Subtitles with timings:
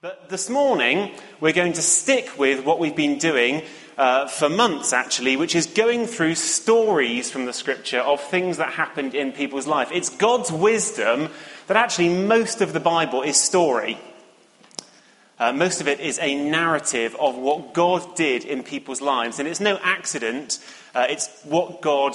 [0.00, 1.10] But this morning,
[1.40, 3.64] we're going to stick with what we've been doing
[3.96, 8.74] uh, for months, actually, which is going through stories from the scripture of things that
[8.74, 9.90] happened in people's life.
[9.90, 11.30] It's God's wisdom
[11.66, 13.98] that actually most of the Bible is story.
[15.36, 19.40] Uh, most of it is a narrative of what God did in people's lives.
[19.40, 20.60] And it's no accident,
[20.94, 22.14] uh, it's what God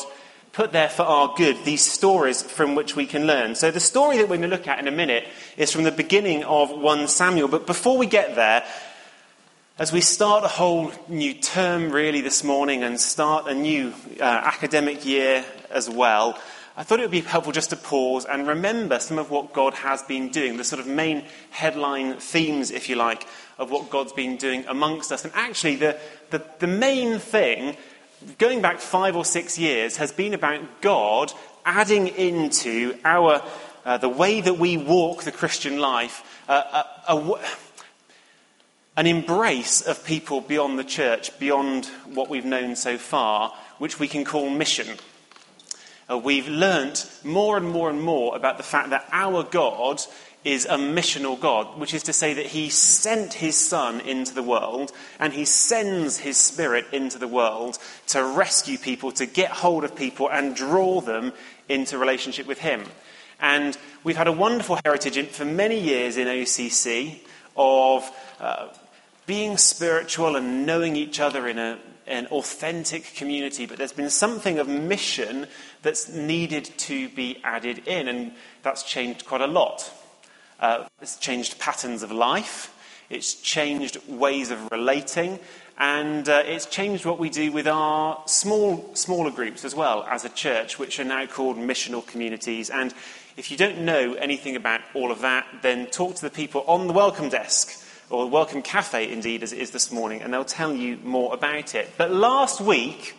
[0.54, 3.56] put there for our good, these stories from which we can learn.
[3.56, 5.28] So, the story that we're going to look at in a minute
[5.58, 7.48] is from the beginning of 1 Samuel.
[7.48, 8.64] But before we get there,
[9.80, 14.24] as we start a whole new term really this morning and start a new uh,
[14.24, 16.40] academic year as well,
[16.78, 19.74] I thought it would be helpful just to pause and remember some of what God
[19.74, 23.28] has been doing, the sort of main headline themes, if you like,
[23.58, 25.24] of what God's been doing amongst us.
[25.24, 25.98] And actually, the,
[26.30, 27.76] the, the main thing
[28.38, 31.32] going back five or six years, has been about God
[31.66, 33.42] adding into our,
[33.86, 37.40] uh, the way that we walk the Christian life, uh, a, a,
[38.96, 44.08] an embrace of people beyond the church, beyond what we've known so far, which we
[44.08, 44.98] can call mission.
[46.10, 50.02] Uh, we've learnt more and more and more about the fact that our God
[50.44, 54.44] is a missional God, which is to say that he sent his Son into the
[54.44, 57.78] world and he sends his Spirit into the world
[58.08, 61.32] to rescue people, to get hold of people and draw them
[61.70, 62.84] into relationship with him.
[63.40, 67.20] And we've had a wonderful heritage in, for many years in OCC
[67.56, 68.68] of uh,
[69.26, 74.60] being spiritual and knowing each other in a, an authentic community, but there's been something
[74.60, 75.48] of mission
[75.82, 79.92] that's needed to be added in, and that's changed quite a lot.
[80.60, 82.74] Uh, it's changed patterns of life,
[83.10, 85.40] it's changed ways of relating,
[85.78, 90.24] and uh, it's changed what we do with our small, smaller groups as well as
[90.24, 92.70] a church, which are now called missional communities.
[92.70, 92.94] And
[93.36, 96.88] if you don't know anything about all of that, then talk to the people on
[96.88, 100.74] the welcome desk, or welcome cafe, indeed, as it is this morning, and they'll tell
[100.74, 101.90] you more about it.
[101.98, 103.16] But last week,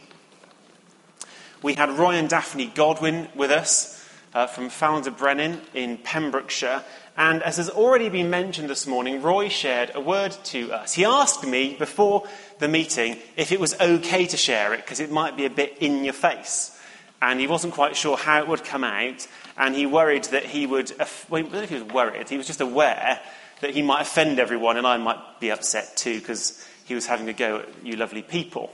[1.63, 6.85] we had Roy and Daphne Godwin with us uh, from Ffald-y-Brenin in Pembrokeshire,
[7.17, 10.95] and as has already been mentioned this morning, Roy shared a word to us.
[10.95, 12.27] He asked me before
[12.59, 15.79] the meeting if it was okay to share it because it might be a bit
[15.79, 16.77] in your face.
[17.23, 19.27] And he wasn't quite sure how it would come out.
[19.57, 22.37] And he worried that he would, well, I don't know if he was worried, he
[22.37, 23.21] was just aware
[23.61, 27.29] that he might offend everyone and I might be upset too because he was having
[27.29, 28.71] a go at you lovely people.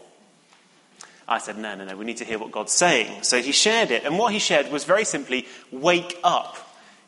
[1.28, 3.22] I said, no, no, no, we need to hear what God's saying.
[3.22, 4.04] So he shared it.
[4.04, 6.56] And what he shared was very simply wake up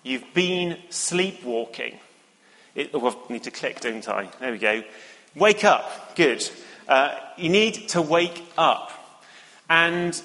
[0.03, 1.99] You've been sleepwalking.
[2.75, 4.29] It, oh, I need to click, don't I?
[4.41, 4.83] There we go.
[5.37, 6.17] Wake up.
[6.17, 6.49] Good.
[6.89, 8.91] Uh, you need to wake up.
[9.71, 10.21] And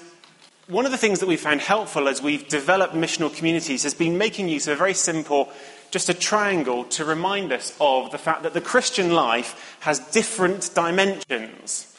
[0.66, 4.18] one of the things that we've found helpful as we've developed missional communities has been
[4.18, 5.48] making use of a very simple,
[5.90, 10.70] just a triangle to remind us of the fact that the Christian life has different
[10.74, 11.96] dimensions.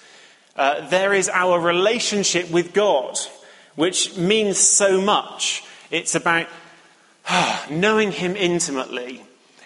[0.56, 3.18] Uh, there is our relationship with God,
[3.75, 5.63] which means so much.
[5.89, 6.47] It's about
[7.69, 9.24] knowing Him intimately,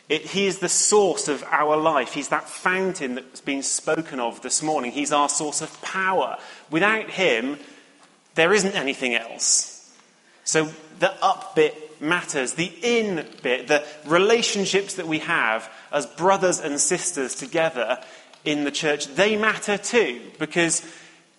[0.10, 2.14] it, he is the source of our life.
[2.14, 4.92] He's that fountain that's been spoken of this morning.
[4.92, 6.38] He's our source of power.
[6.70, 7.58] Without Him,
[8.36, 9.92] there isn't anything else.
[10.44, 12.54] So the up bit matters.
[12.54, 18.00] The in bit, the relationships that we have as brothers and sisters together
[18.44, 20.22] in the church, they matter too.
[20.38, 20.86] Because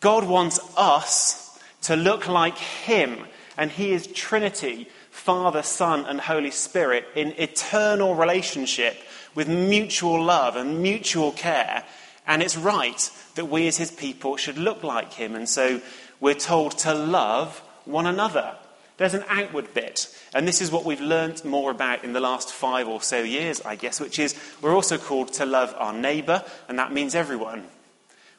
[0.01, 3.27] God wants us to look like Him.
[3.59, 4.89] And He is Trinity.
[5.15, 8.97] Father, Son, and Holy Spirit in eternal relationship
[9.35, 11.85] with mutual love and mutual care.
[12.27, 15.37] And it's right that we as his people should look like him.
[15.37, 15.81] And so
[16.21, 18.57] we're told to love one another.
[18.97, 20.15] There's an outward bit.
[20.35, 23.63] And this is what we've learnt more about in the last five or so years,
[23.63, 27.69] I guess, which is we're also called to love our neighbour, and that means everyone.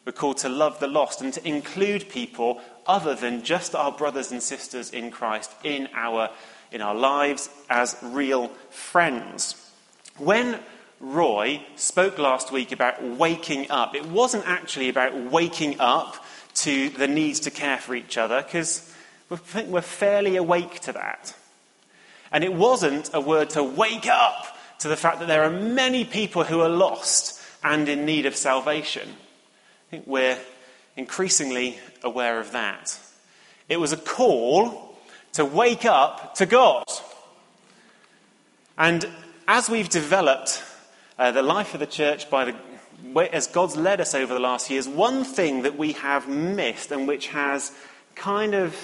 [0.06, 4.32] We're called to love the lost and to include people other than just our brothers
[4.32, 6.30] and sisters in Christ in our
[6.76, 9.56] in our lives as real friends.
[10.18, 10.60] When
[11.00, 16.18] Roy spoke last week about waking up, it wasn't actually about waking up
[16.56, 18.94] to the needs to care for each other, because
[19.30, 21.34] we think we're fairly awake to that.
[22.30, 26.04] And it wasn't a word to wake up to the fact that there are many
[26.04, 29.08] people who are lost and in need of salvation.
[29.08, 30.38] I think we're
[30.98, 33.00] increasingly aware of that.
[33.70, 34.85] It was a call
[35.36, 36.86] to wake up to God.
[38.78, 39.08] And
[39.48, 40.64] as we've developed
[41.18, 42.56] uh, the life of the church by the
[43.32, 47.08] as God's led us over the last years, one thing that we have missed and
[47.08, 47.72] which has
[48.16, 48.76] kind of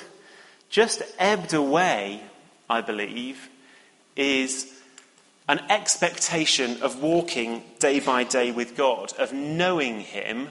[0.69, 2.21] just ebbed away,
[2.69, 3.49] I believe,
[4.15, 4.71] is
[5.47, 10.49] an expectation of walking day by day with God, of knowing Him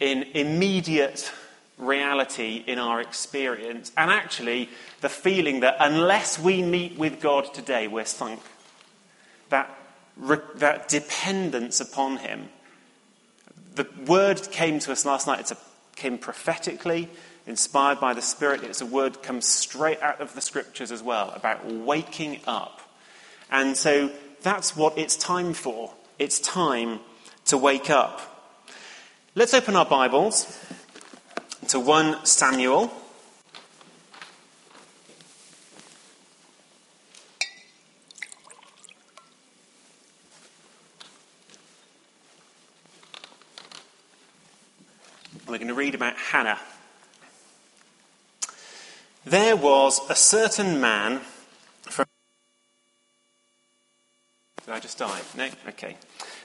[0.00, 1.30] in immediate
[1.78, 4.68] reality in our experience, and actually
[5.00, 8.40] the feeling that unless we meet with God today, we're sunk.
[9.50, 9.76] That,
[10.56, 12.48] that dependence upon Him.
[13.74, 15.50] The word came to us last night.
[15.50, 15.58] It
[15.96, 17.08] came prophetically,
[17.46, 18.62] inspired by the Spirit.
[18.62, 22.80] It's a word comes straight out of the scriptures as well about waking up.
[23.50, 24.10] And so
[24.42, 25.92] that's what it's time for.
[26.18, 27.00] It's time
[27.46, 28.20] to wake up.
[29.34, 30.58] Let's open our Bibles
[31.68, 32.92] to 1 Samuel.
[45.46, 46.58] We're going to read about Hannah.
[49.24, 51.20] There was a certain man
[51.82, 52.06] from.
[54.64, 55.20] Did I just die?
[55.36, 55.48] No?
[55.68, 55.96] Okay.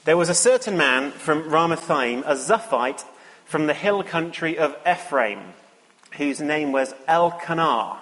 [0.04, 3.04] There was a certain man from Ramathaim, a Zuphite
[3.50, 5.40] from the hill country of Ephraim,
[6.12, 7.98] whose name was Elkanah,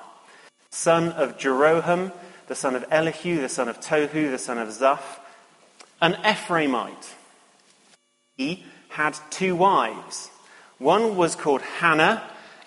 [0.69, 2.13] son of Jeroham,
[2.49, 5.19] the son of Elihu, the son of Tohu, the son of Zuph,
[6.03, 7.15] an Ephraimite.
[8.37, 10.31] He had two wives.
[10.77, 12.23] One was called Hannah,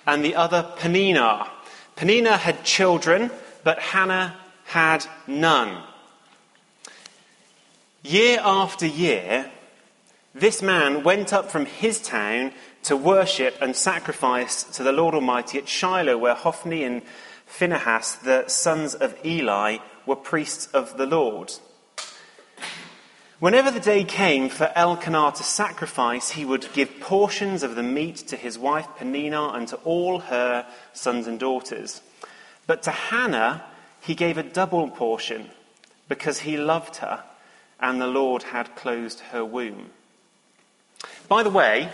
[0.08, 1.52] and the other Peninnah.
[1.96, 3.30] Peninnah had children,
[3.64, 5.84] but Hannah had none.
[8.02, 9.52] Year after year,
[10.34, 15.58] this man went up from his town to worship and sacrifice to the Lord Almighty
[15.58, 17.02] at Shiloh, where Hophni and
[17.46, 21.54] Phinehas, the sons of Eli, were priests of the Lord.
[23.40, 28.18] Whenever the day came for Elkanah to sacrifice, he would give portions of the meat
[28.18, 32.02] to his wife Peninnah and to all her sons and daughters.
[32.68, 33.64] But to Hannah,
[34.00, 35.50] he gave a double portion
[36.08, 37.24] because he loved her
[37.80, 39.90] and the Lord had closed her womb.
[41.28, 41.90] By the way,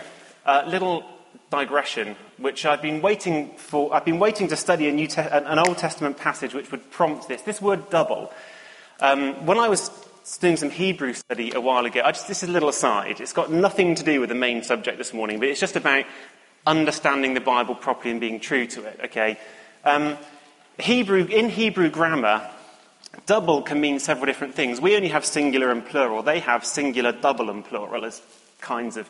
[0.48, 1.04] a little
[1.50, 3.94] digression, which I've been waiting for.
[3.94, 7.28] I've been waiting to study a New Te- an Old Testament passage which would prompt
[7.28, 7.42] this.
[7.42, 8.32] This word double.
[9.00, 9.90] Um, when I was
[10.36, 12.02] doing some Hebrew study a while ago.
[12.06, 13.20] Just, this is a little aside.
[13.20, 16.04] It's got nothing to do with the main subject this morning, but it's just about
[16.66, 19.00] understanding the Bible properly and being true to it.
[19.04, 19.38] Okay.
[19.84, 20.18] Um,
[20.78, 22.48] Hebrew in Hebrew grammar,
[23.24, 24.80] double can mean several different things.
[24.80, 26.22] We only have singular and plural.
[26.22, 28.20] They have singular, double, and plural as
[28.60, 29.08] kinds of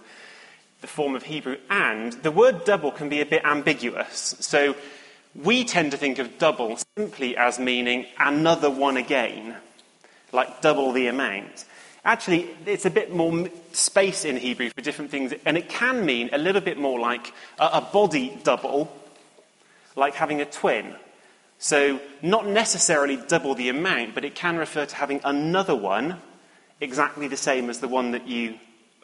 [0.80, 1.56] the form of Hebrew.
[1.70, 4.36] And the word double can be a bit ambiguous.
[4.40, 4.76] So
[5.34, 9.56] we tend to think of double simply as meaning another one again
[10.32, 11.64] like double the amount.
[12.04, 16.30] Actually, it's a bit more space in Hebrew for different things, and it can mean
[16.32, 18.90] a little bit more like a, body double,
[19.96, 20.94] like having a twin.
[21.58, 26.20] So, not necessarily double the amount, but it can refer to having another one
[26.80, 28.54] exactly the same as the one that you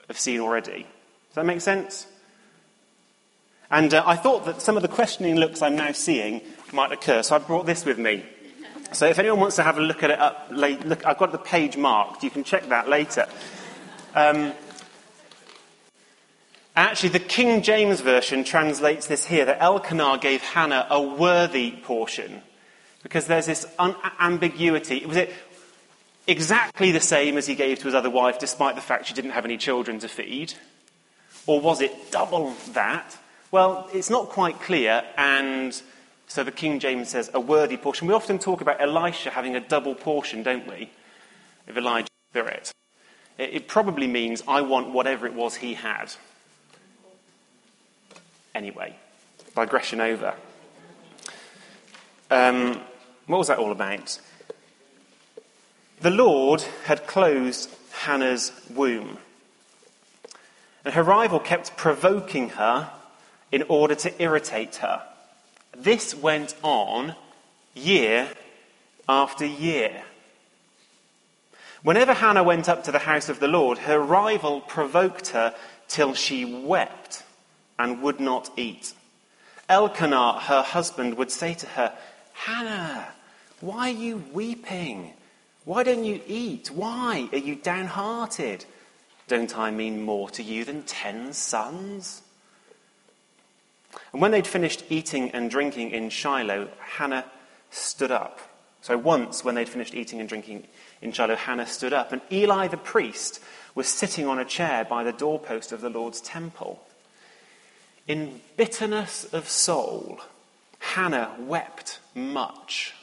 [0.07, 0.87] have seen already.
[1.35, 2.07] Does that make sense?
[3.69, 6.43] And uh, I thought that some of the questioning looks I'm now seeing
[6.73, 8.25] might occur, so I brought this with me.
[8.93, 11.39] So if anyone wants to have a look at it up, look, I've got the
[11.39, 12.23] page marked.
[12.23, 13.27] You can check that later.
[14.15, 14.53] Um,
[16.77, 22.43] actually, the King James Version translates this here that Elkanah gave Hannah a worthy portion.
[23.03, 25.05] Because there's this un- ambiguity.
[25.05, 25.33] Was it
[26.29, 29.33] exactly the same as he gave to his other wife, despite the fact she didn't
[29.33, 30.55] have any children to feed?
[31.47, 33.17] Or was it double that?
[33.51, 35.81] Well, it's not quite clear, and
[36.27, 38.09] so the King James says a worthy portion.
[38.09, 40.91] We often talk about Elisha having a double portion, don't we?
[41.69, 42.73] Of Elijah's spirit.
[43.39, 46.13] It, probably means I want whatever it was he had.
[48.55, 48.97] Anyway,
[49.55, 50.35] digression over.
[52.31, 52.81] Um,
[53.27, 54.19] what was that all about?
[56.01, 59.19] The Lord had closed Hannah's womb.
[60.85, 62.91] And her rival kept provoking her
[63.51, 65.03] in order to irritate her.
[65.77, 67.15] This went on
[67.75, 68.29] year
[69.09, 70.03] after year.
[71.83, 75.55] Whenever Hannah went up to the house of the Lord, her rival provoked her
[75.89, 77.23] till she wept
[77.79, 78.95] and would not eat.
[79.69, 81.93] Elkanah, her husband, would say to her,
[82.33, 83.09] Hannah,
[83.61, 85.13] why are you weeping?
[85.65, 86.71] Why don't you eat?
[86.71, 88.65] Why are you downhearted?
[89.27, 92.23] Don't I mean more to you than ten sons?
[94.13, 97.25] And when they'd finished eating and drinking in Shiloh, Hannah
[97.71, 98.41] stood up.
[98.83, 100.67] So once, when they'd finished eating and drinking
[101.01, 102.13] in Shiloh, Hannah stood up.
[102.13, 103.41] And Eli the priest
[103.75, 106.81] was sitting on a chair by the doorpost of the Lord's temple.
[108.07, 110.21] In bitterness of soul,
[110.79, 112.95] Hannah wept much.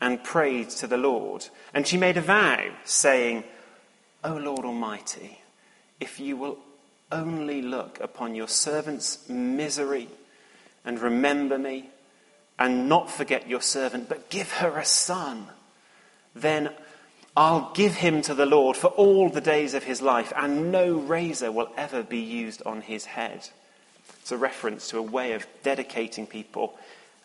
[0.00, 1.46] and prayed to the Lord.
[1.72, 3.44] And she made a vow, saying,
[4.24, 5.40] O Lord Almighty,
[6.00, 6.58] if you will
[7.10, 10.08] only look upon your servant's misery
[10.84, 11.90] and remember me,
[12.58, 15.46] and not forget your servant, but give her a son,
[16.34, 16.70] then
[17.36, 20.94] I'll give him to the Lord for all the days of his life, and no
[20.94, 23.48] razor will ever be used on his head.
[24.20, 26.78] It's a reference to a way of dedicating people,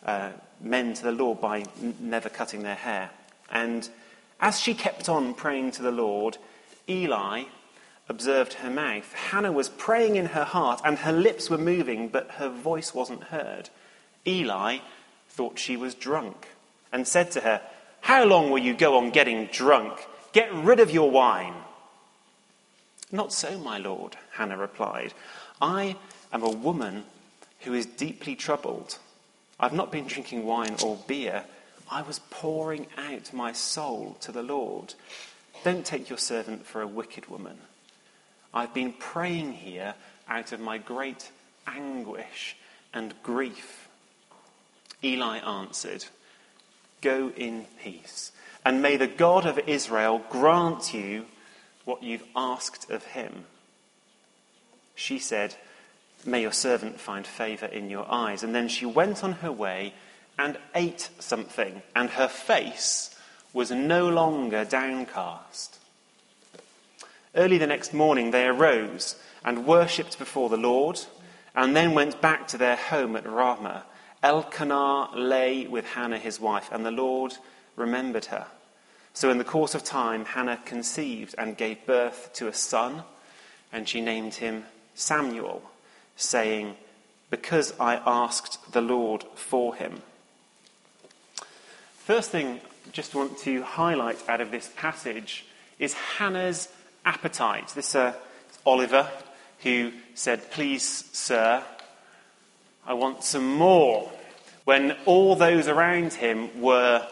[0.04, 3.10] uh, men to the Lord, by n- never cutting their hair.
[3.50, 3.88] And
[4.40, 6.36] as she kept on praying to the Lord,
[6.88, 7.44] Eli
[8.12, 9.10] observed her mouth.
[9.14, 13.24] Hannah was praying in her heart, and her lips were moving, but her voice wasn't
[13.24, 13.70] heard.
[14.26, 14.78] Eli
[15.30, 16.48] thought she was drunk
[16.92, 17.62] and said to her,
[18.02, 20.06] How long will you go on getting drunk?
[20.32, 21.54] Get rid of your wine.
[23.10, 25.14] Not so, my lord, Hannah replied.
[25.60, 25.96] I
[26.32, 27.04] am a woman
[27.60, 28.98] who is deeply troubled.
[29.58, 31.44] I've not been drinking wine or beer.
[31.90, 34.94] I was pouring out my soul to the Lord.
[35.64, 37.58] Don't take your servant for a wicked woman.
[38.54, 39.94] I've been praying here
[40.28, 41.30] out of my great
[41.66, 42.56] anguish
[42.92, 43.88] and grief.
[45.02, 46.04] Eli answered,
[47.00, 48.32] Go in peace,
[48.64, 51.26] and may the God of Israel grant you
[51.84, 53.44] what you've asked of him.
[54.94, 55.56] She said,
[56.24, 58.42] May your servant find favor in your eyes.
[58.42, 59.94] And then she went on her way
[60.38, 63.14] and ate something, and her face
[63.52, 65.78] was no longer downcast.
[67.34, 71.00] Early the next morning they arose and worshipped before the Lord,
[71.54, 73.84] and then went back to their home at Ramah.
[74.22, 77.36] Elkanah lay with Hannah his wife, and the Lord
[77.76, 78.46] remembered her.
[79.14, 83.02] So in the course of time, Hannah conceived and gave birth to a son,
[83.72, 85.62] and she named him Samuel,
[86.16, 86.76] saying,
[87.30, 90.02] Because I asked the Lord for him.
[91.94, 95.44] First thing I just want to highlight out of this passage
[95.78, 96.68] is Hannah's
[97.04, 97.68] appetite.
[97.74, 98.14] This uh,
[98.64, 99.08] Oliver
[99.62, 101.62] who said, Please, sir,
[102.86, 104.10] I want some more.
[104.64, 107.06] When all those around him were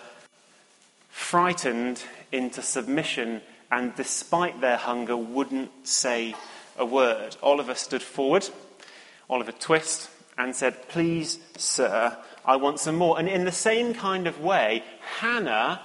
[1.09, 6.35] frightened into submission and, despite their hunger, wouldn't say
[6.77, 7.37] a word.
[7.43, 8.49] Oliver stood forward,
[9.29, 13.19] Oliver Twist, and said, Please, sir, I want some more.
[13.19, 14.83] And in the same kind of way,
[15.19, 15.83] Hannah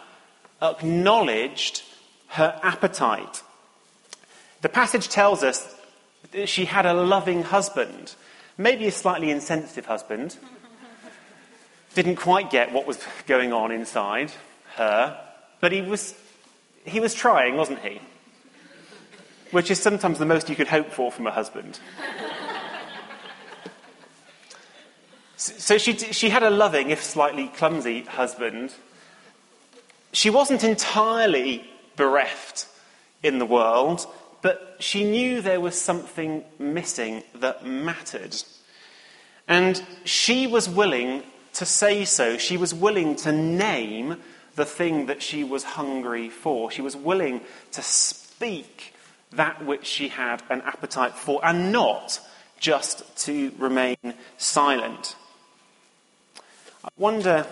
[0.62, 1.84] acknowledged
[2.30, 3.44] her appetite.
[4.66, 5.64] The passage tells us
[6.46, 8.16] she had a loving husband,
[8.58, 10.36] maybe a slightly insensitive husband.
[11.94, 14.32] Didn't quite get what was going on inside
[14.74, 15.22] her,
[15.60, 16.16] but he was,
[16.84, 18.02] he was trying, wasn't he?
[19.52, 21.80] Which is sometimes the most you could hope for from a husband.
[25.38, 28.74] So she, she had a loving, if slightly clumsy, husband.
[30.12, 32.68] She wasn't entirely bereft
[33.22, 34.08] in the world,
[34.46, 38.36] but she knew there was something missing that mattered.
[39.48, 41.24] And she was willing
[41.54, 42.38] to say so.
[42.38, 44.18] She was willing to name
[44.54, 46.70] the thing that she was hungry for.
[46.70, 48.94] She was willing to speak
[49.32, 52.20] that which she had an appetite for and not
[52.60, 53.98] just to remain
[54.38, 55.16] silent.
[56.84, 57.48] I wonder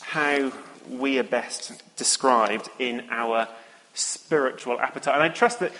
[0.00, 0.52] how
[0.88, 3.48] we are best described in our
[3.94, 5.14] spiritual appetite.
[5.14, 5.72] And I trust that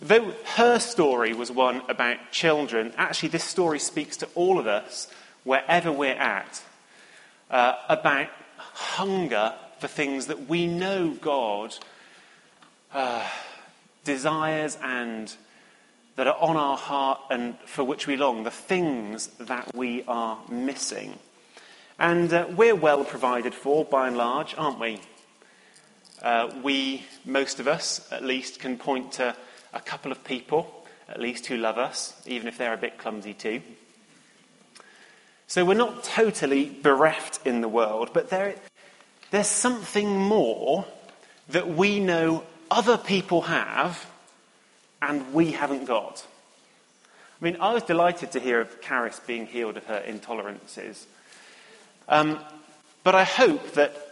[0.00, 5.08] though her story was one about children, actually this story speaks to all of us,
[5.44, 6.62] wherever we're at,
[7.50, 11.74] uh, about hunger for things that we know God
[12.92, 13.26] uh,
[14.04, 15.34] desires and
[16.16, 20.38] that are on our heart and for which we long, the things that we are
[20.48, 21.18] missing.
[21.98, 25.00] And uh, we're well provided for by and large, aren't we?
[26.26, 29.32] Uh, we, most of us at least, can point to
[29.72, 33.32] a couple of people, at least, who love us, even if they're a bit clumsy
[33.32, 33.62] too.
[35.46, 38.56] So we're not totally bereft in the world, but there,
[39.30, 40.84] there's something more
[41.50, 42.42] that we know
[42.72, 44.04] other people have
[45.00, 46.26] and we haven't got.
[47.40, 51.04] I mean, I was delighted to hear of Caris being healed of her intolerances.
[52.08, 52.40] Um,
[53.04, 54.05] but I hope that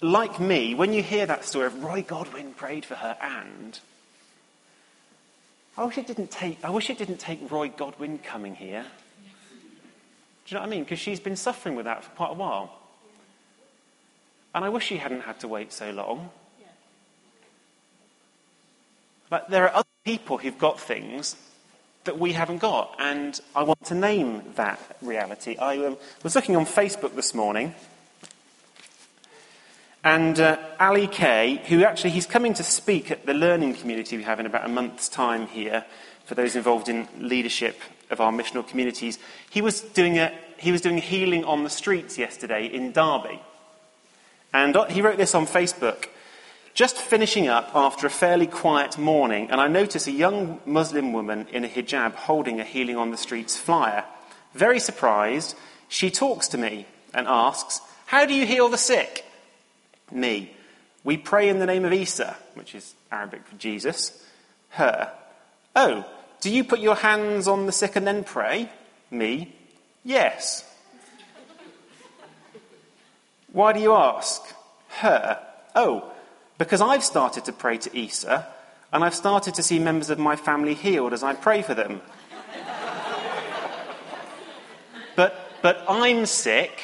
[0.00, 3.78] like me, when you hear that story of Roy Godwin prayed for her and,
[5.76, 8.84] I wish it didn't take, I wish it didn't take Roy Godwin coming here.
[10.46, 10.84] Do you know what I mean?
[10.84, 12.72] Because she's been suffering with that for quite a while.
[14.54, 16.30] And I wish she hadn't had to wait so long.
[19.28, 21.36] But there are other people who've got things
[22.04, 25.56] that we haven't got, and I want to name that reality.
[25.56, 27.74] I um, was looking on Facebook this morning,
[30.04, 34.22] And uh, Ali Kay, who actually he's coming to speak at the learning community we
[34.22, 35.84] have in about a month's time here
[36.24, 39.18] for those involved in leadership of our missional communities,
[39.50, 43.40] he was doing a he was doing healing on the streets yesterday in Derby.
[44.52, 46.06] And uh, he wrote this on Facebook.
[46.72, 51.46] Just finishing up after a fairly quiet morning, and I notice a young Muslim woman
[51.50, 54.04] in a hijab holding a Healing on the Streets flyer.
[54.54, 55.56] Very surprised,
[55.88, 59.24] she talks to me and asks, How do you heal the sick?
[60.10, 60.52] Me.
[61.04, 64.24] We pray in the name of Isa, which is Arabic for Jesus.
[64.70, 65.12] Her.
[65.74, 66.04] Oh,
[66.40, 68.70] do you put your hands on the sick and then pray?
[69.10, 69.54] Me.
[70.04, 70.64] Yes.
[73.52, 74.42] Why do you ask?
[74.88, 75.40] Her.
[75.74, 76.12] Oh,
[76.58, 78.46] because I've started to pray to Isa,
[78.92, 82.00] and I've started to see members of my family healed as I pray for them.
[85.16, 86.80] but, but I'm sick.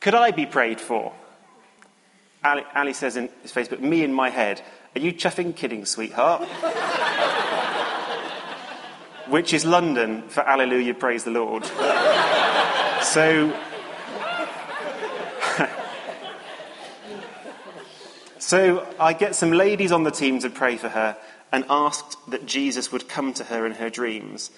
[0.00, 1.12] Could I be prayed for?
[2.44, 4.62] Ali, Ali says in his Facebook, me in my head.
[4.94, 6.42] Are you chuffing kidding, sweetheart?
[9.28, 11.64] Which is London for Alleluia, praise the Lord.
[13.02, 13.52] so
[18.38, 21.16] So I get some ladies on the team to pray for her
[21.50, 24.50] and asked that Jesus would come to her in her dreams.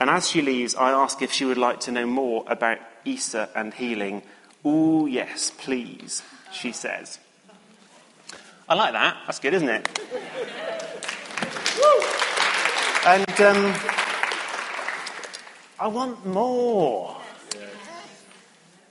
[0.00, 3.48] And as she leaves, I ask if she would like to know more about Isa
[3.54, 4.22] and healing.
[4.64, 7.18] Oh, yes, please, she says.
[8.68, 9.16] I like that.
[9.26, 9.88] That's good, isn't it?
[13.06, 13.74] and um,
[15.80, 17.16] I want more.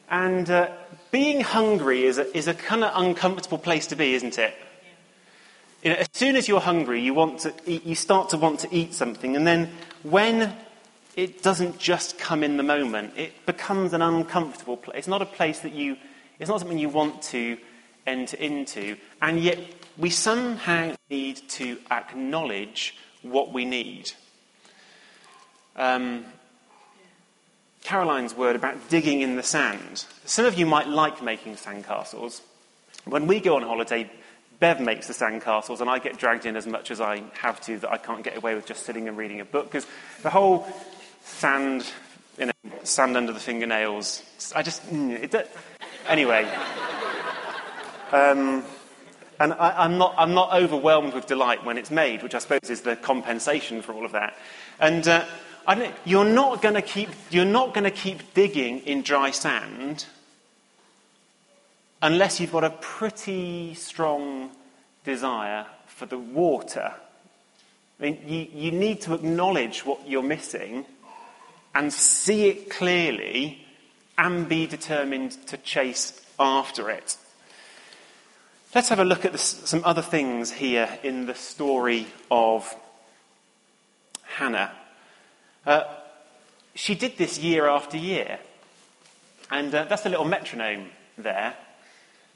[0.10, 0.70] And uh,
[1.12, 4.56] being hungry is a, is a kind of uncomfortable place to be, isn't it?
[5.84, 8.62] You know, as soon as you're hungry, you, want to eat, you start to want
[8.62, 9.70] to eat something, and then
[10.04, 10.56] when
[11.16, 15.00] it doesn't just come in the moment, it becomes an uncomfortable place.
[15.00, 15.98] It's not a place that you,
[16.40, 17.58] it's not something you want to
[18.06, 19.60] enter into, and yet
[19.98, 24.12] we somehow need to acknowledge what we need.
[25.76, 26.26] Um,
[27.84, 30.06] Caroline's word about digging in the sand.
[30.26, 32.42] Some of you might like making sandcastles.
[33.06, 34.12] When we go on holiday,
[34.60, 37.78] Bev makes the sandcastles, and I get dragged in as much as I have to
[37.80, 39.86] that I can't get away with just sitting and reading a book because
[40.24, 40.68] the whole
[41.22, 41.86] sand,
[42.40, 42.52] you know,
[42.84, 44.24] sand under the fingernails.
[44.56, 45.50] I just mm, it,
[46.08, 46.50] anyway.
[48.12, 48.64] Um,
[49.40, 52.70] and I, am not, I'm not overwhelmed with delight when it's made, which I suppose
[52.70, 54.36] is the compensation for all of that.
[54.80, 55.26] And uh,
[56.06, 60.06] you're not going to keep, you're not going to keep digging in dry sand
[62.02, 64.52] unless you've got a pretty strong
[65.04, 66.94] desire for the water.
[68.00, 70.86] I mean, you, you need to acknowledge what you're missing
[71.76, 73.67] and see it clearly
[74.18, 77.18] and be determined to chase after it.
[78.76, 82.76] Let's have a look at this, some other things here in the story of
[84.24, 84.72] Hannah.
[85.66, 85.84] Uh,
[86.76, 88.40] she did this year after year.
[89.50, 91.56] And uh, that's a little metronome there.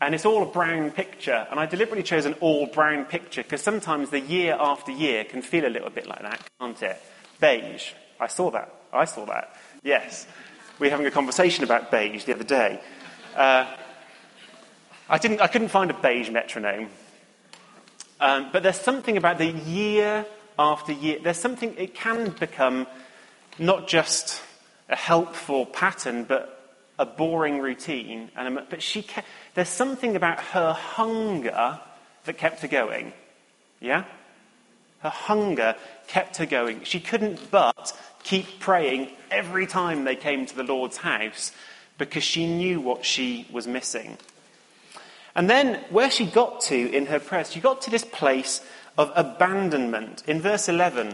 [0.02, 1.48] And it's all a brown picture.
[1.52, 5.42] And I deliberately chose an all brown picture because sometimes the year after year can
[5.42, 7.02] feel a little bit like that, can't it?
[7.40, 7.92] Beige.
[8.20, 8.74] I saw that.
[8.92, 9.56] I saw that.
[9.84, 10.26] Yes.
[10.82, 12.82] We were having a conversation about beige the other day.
[13.36, 13.72] Uh,
[15.08, 16.90] I, didn't, I couldn't find a beige metronome.
[18.20, 20.26] Um, but there's something about the year
[20.58, 21.20] after year.
[21.22, 22.88] There's something, it can become
[23.60, 24.42] not just
[24.90, 28.32] a helpful pattern, but a boring routine.
[28.36, 31.80] And a, but she kept, there's something about her hunger
[32.26, 33.14] that kept her going.
[33.80, 34.06] Yeah?
[35.02, 35.76] Her hunger
[36.08, 36.86] kept her going.
[36.86, 41.52] She couldn't but keep praying every time they came to the Lord's house
[41.98, 44.18] because she knew what she was missing.
[45.36, 48.62] And then, where she got to in her prayers, she got to this place
[48.98, 50.24] of abandonment.
[50.28, 51.14] In verse 11,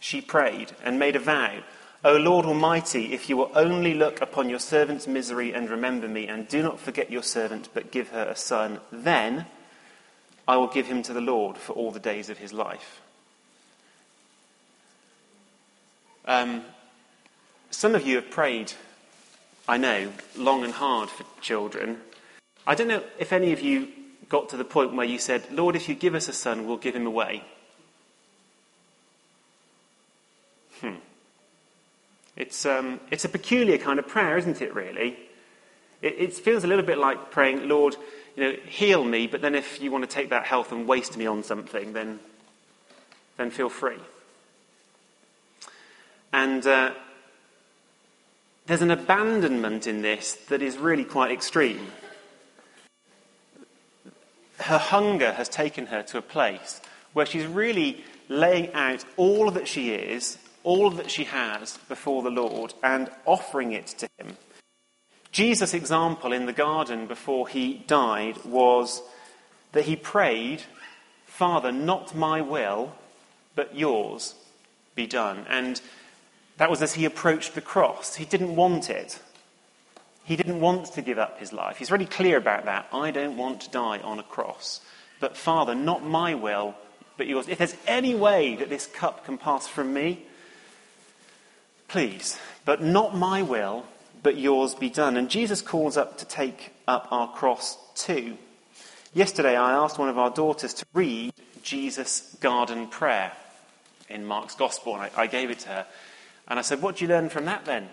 [0.00, 1.62] she prayed and made a vow.
[2.02, 6.26] O Lord Almighty, if you will only look upon your servant's misery and remember me,
[6.26, 9.46] and do not forget your servant, but give her a son, then
[10.48, 13.02] I will give him to the Lord for all the days of his life.
[16.24, 16.62] Um,
[17.70, 18.72] some of you have prayed,
[19.68, 22.00] I know, long and hard for children.
[22.66, 23.88] I don't know if any of you
[24.28, 26.76] got to the point where you said, Lord, if you give us a son, we'll
[26.76, 27.42] give him away.
[30.80, 30.94] Hmm.
[32.36, 35.18] It's, um, it's a peculiar kind of prayer, isn't it, really?
[36.00, 37.96] It, it, feels a little bit like praying, Lord,
[38.36, 41.16] you know, heal me, but then if you want to take that health and waste
[41.16, 42.20] me on something, then,
[43.36, 43.98] then feel free.
[46.32, 46.92] And uh,
[48.66, 51.88] there's an abandonment in this that is really quite extreme.
[54.62, 56.80] her hunger has taken her to a place
[57.12, 62.30] where she's really laying out all that she is, all that she has before the
[62.30, 64.36] Lord, and offering it to Him.
[65.32, 69.02] Jesus' example in the garden before he died was
[69.72, 70.62] that he prayed,
[71.24, 72.92] Father, not my will,
[73.54, 74.34] but yours
[74.94, 75.46] be done.
[75.48, 75.80] And
[76.60, 78.16] that was as he approached the cross.
[78.16, 79.18] He didn't want it.
[80.24, 81.78] He didn't want to give up his life.
[81.78, 82.86] He's really clear about that.
[82.92, 84.82] I don't want to die on a cross.
[85.20, 86.74] But Father, not my will,
[87.16, 87.48] but yours.
[87.48, 90.22] If there's any way that this cup can pass from me,
[91.88, 92.38] please.
[92.66, 93.86] But not my will,
[94.22, 95.16] but yours be done.
[95.16, 98.36] And Jesus calls up to take up our cross too.
[99.14, 103.32] Yesterday, I asked one of our daughters to read Jesus' garden prayer
[104.10, 105.86] in Mark's Gospel, and I, I gave it to her.
[106.48, 107.88] And I said, What do you learn from that then?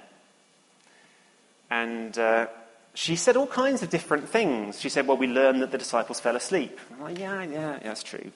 [1.69, 2.47] And uh,
[2.93, 4.79] she said all kinds of different things.
[4.79, 6.79] She said, Well, we learned that the disciples fell asleep.
[6.91, 8.31] I'm like, Yeah, yeah, yeah that's true.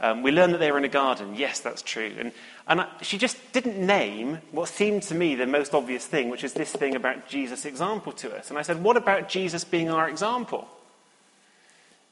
[0.00, 1.36] Um, we learned that they were in a garden.
[1.36, 2.12] Yes, that's true.
[2.18, 2.32] And,
[2.66, 6.42] and I, she just didn't name what seemed to me the most obvious thing, which
[6.42, 8.50] is this thing about Jesus' example to us.
[8.50, 10.66] And I said, What about Jesus being our example?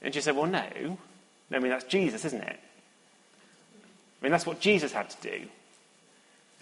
[0.00, 0.98] And she said, Well, no.
[1.50, 2.58] I mean, that's Jesus, isn't it?
[4.20, 5.46] I mean, that's what Jesus had to do.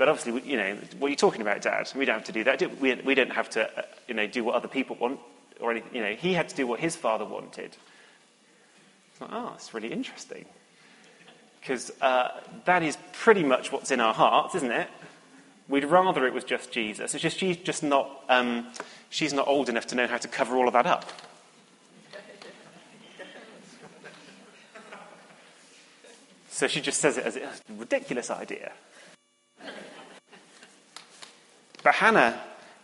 [0.00, 1.92] But obviously, you know, what are you talking about, Dad?
[1.94, 2.80] We don't have to do that.
[2.80, 5.20] We, we don't have to, uh, you know, do what other people want
[5.60, 5.94] or anything.
[5.94, 7.76] You know, he had to do what his father wanted.
[9.10, 10.46] It's like, oh, it's really interesting.
[11.60, 12.30] Because uh,
[12.64, 14.88] that is pretty much what's in our hearts, isn't it?
[15.68, 17.12] We'd rather it was just Jesus.
[17.12, 18.68] It's just she's just not, um,
[19.10, 21.12] she's not old enough to know how to cover all of that up.
[26.48, 28.72] So she just says it as a ridiculous idea.
[31.82, 32.40] But Hannah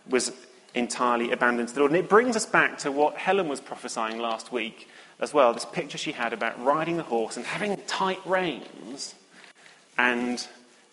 [0.09, 0.31] was
[0.73, 1.91] entirely abandoned to the Lord.
[1.91, 4.87] And it brings us back to what Helen was prophesying last week
[5.19, 9.15] as well this picture she had about riding the horse and having tight reins
[9.97, 10.47] and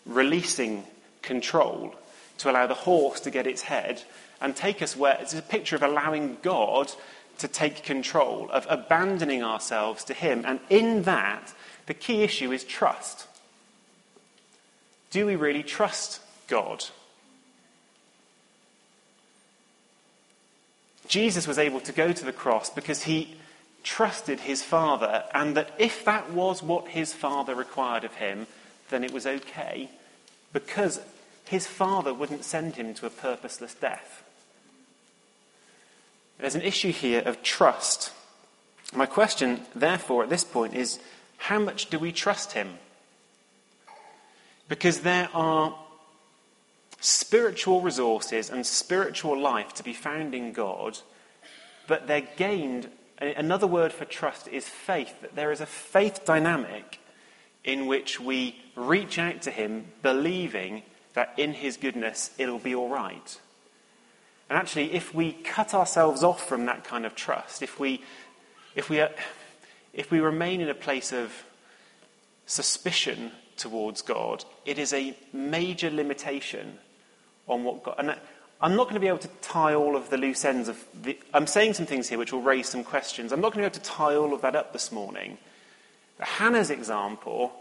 [0.07, 0.85] releasing
[1.23, 1.95] control
[2.38, 4.03] to allow the horse to get its head
[4.40, 6.90] and take us where it's a picture of allowing God
[7.38, 10.45] to take control, of abandoning ourselves to Him.
[10.47, 11.53] And in that,
[11.87, 13.27] the key issue is trust.
[15.11, 16.85] Do we really trust God?
[21.07, 23.37] Jesus was able to go to the cross because he
[23.83, 28.47] trusted his Father, and that if that was what his Father required of him,
[28.90, 29.90] then it was okay,
[30.53, 31.01] because
[31.45, 34.23] his Father wouldn't send him to a purposeless death.
[36.38, 38.11] There's an issue here of trust.
[38.95, 40.99] My question, therefore, at this point is
[41.37, 42.79] how much do we trust him?
[44.69, 45.75] Because there are
[47.05, 50.99] spiritual resources and spiritual life to be found in God,
[51.87, 52.88] but they're gained.
[53.19, 56.99] Another word for trust is faith, that there is a faith dynamic
[57.62, 62.88] in which we reach out to Him believing that in His goodness it'll be all
[62.88, 63.38] right.
[64.49, 68.03] And actually, if we cut ourselves off from that kind of trust, if we,
[68.75, 69.05] if we,
[69.93, 71.31] if we remain in a place of
[72.47, 76.79] suspicion towards God, it is a major limitation
[77.48, 77.96] on what God.
[77.98, 78.16] And
[78.61, 81.18] I'm not going to be able to tie all of the loose ends of the.
[81.33, 83.33] I'm saying some things here which will raise some questions.
[83.33, 85.38] I'm not going to be able to tie all of that up this morning.
[86.18, 87.52] But Hannah's example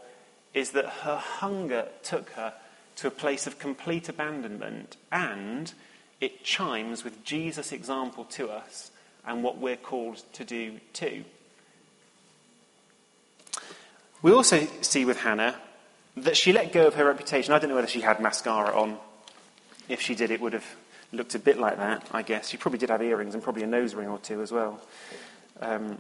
[0.53, 2.53] is that her hunger took her
[2.97, 5.73] to a place of complete abandonment, and
[6.21, 8.91] it chimes with Jesus' example to us
[9.25, 11.23] and what we're called to do too.
[14.21, 15.55] We also see with Hannah
[16.15, 17.53] that she let go of her reputation.
[17.53, 18.97] I don't know whether she had mascara on
[19.89, 20.65] if she did, it would have
[21.11, 22.49] looked a bit like that, I guess.
[22.49, 24.81] She probably did have earrings and probably a nose ring or two as well.
[25.61, 25.97] Um,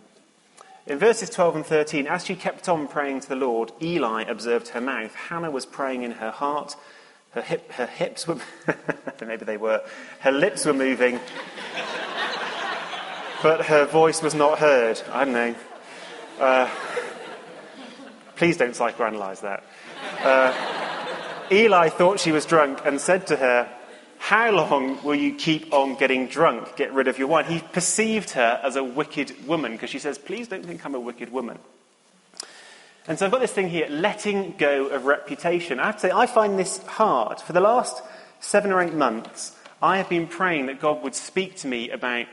[0.85, 4.69] in verses 12 and 13, as she kept on praying to the Lord, Eli observed
[4.69, 5.15] her mouth.
[5.15, 6.75] Hannah was praying in her heart.
[7.31, 8.37] Her, hip, her hips were,
[9.25, 9.81] maybe they were,
[10.19, 11.19] her lips were moving,
[13.43, 15.01] but her voice was not heard.
[15.11, 15.55] I don't know.
[16.39, 16.69] Uh,
[18.35, 19.63] please don't psychoanalyze that.
[20.21, 20.82] Uh,
[21.51, 23.69] Eli thought she was drunk and said to her,
[24.17, 26.75] How long will you keep on getting drunk?
[26.75, 27.45] Get rid of your wine.
[27.45, 30.99] He perceived her as a wicked woman because she says, Please don't think I'm a
[30.99, 31.59] wicked woman.
[33.07, 35.79] And so I've got this thing here letting go of reputation.
[35.79, 37.41] I have to say, I find this hard.
[37.41, 38.01] For the last
[38.39, 42.27] seven or eight months, I have been praying that God would speak to me about,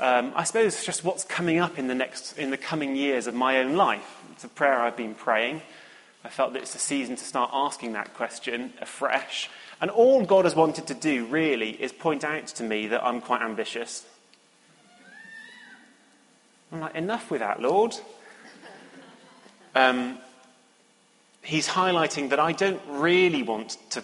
[0.00, 3.34] um, I suppose, just what's coming up in the next, in the coming years of
[3.34, 4.22] my own life.
[4.32, 5.62] It's a prayer I've been praying.
[6.26, 9.48] I felt that it's the season to start asking that question afresh.
[9.80, 13.20] And all God has wanted to do, really, is point out to me that I'm
[13.20, 14.04] quite ambitious.
[16.72, 17.94] I'm like, enough with that, Lord.
[19.76, 20.18] um,
[21.42, 24.02] he's highlighting that I don't really want to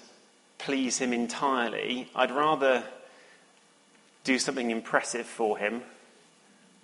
[0.59, 2.09] please him entirely.
[2.15, 2.85] I'd rather
[4.23, 5.83] do something impressive for him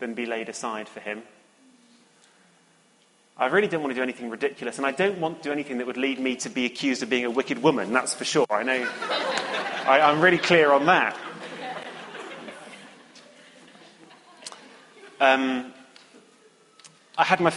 [0.01, 1.22] than be laid aside for him.
[3.40, 5.79] I really don't want to do anything ridiculous, and I don't want to do anything
[5.79, 8.46] that would lead me to be accused of being a wicked woman, that's for sure.
[8.51, 8.88] I know.
[9.87, 11.16] I, I'm really clear on that.
[15.20, 15.72] Um,
[17.16, 17.53] I had my.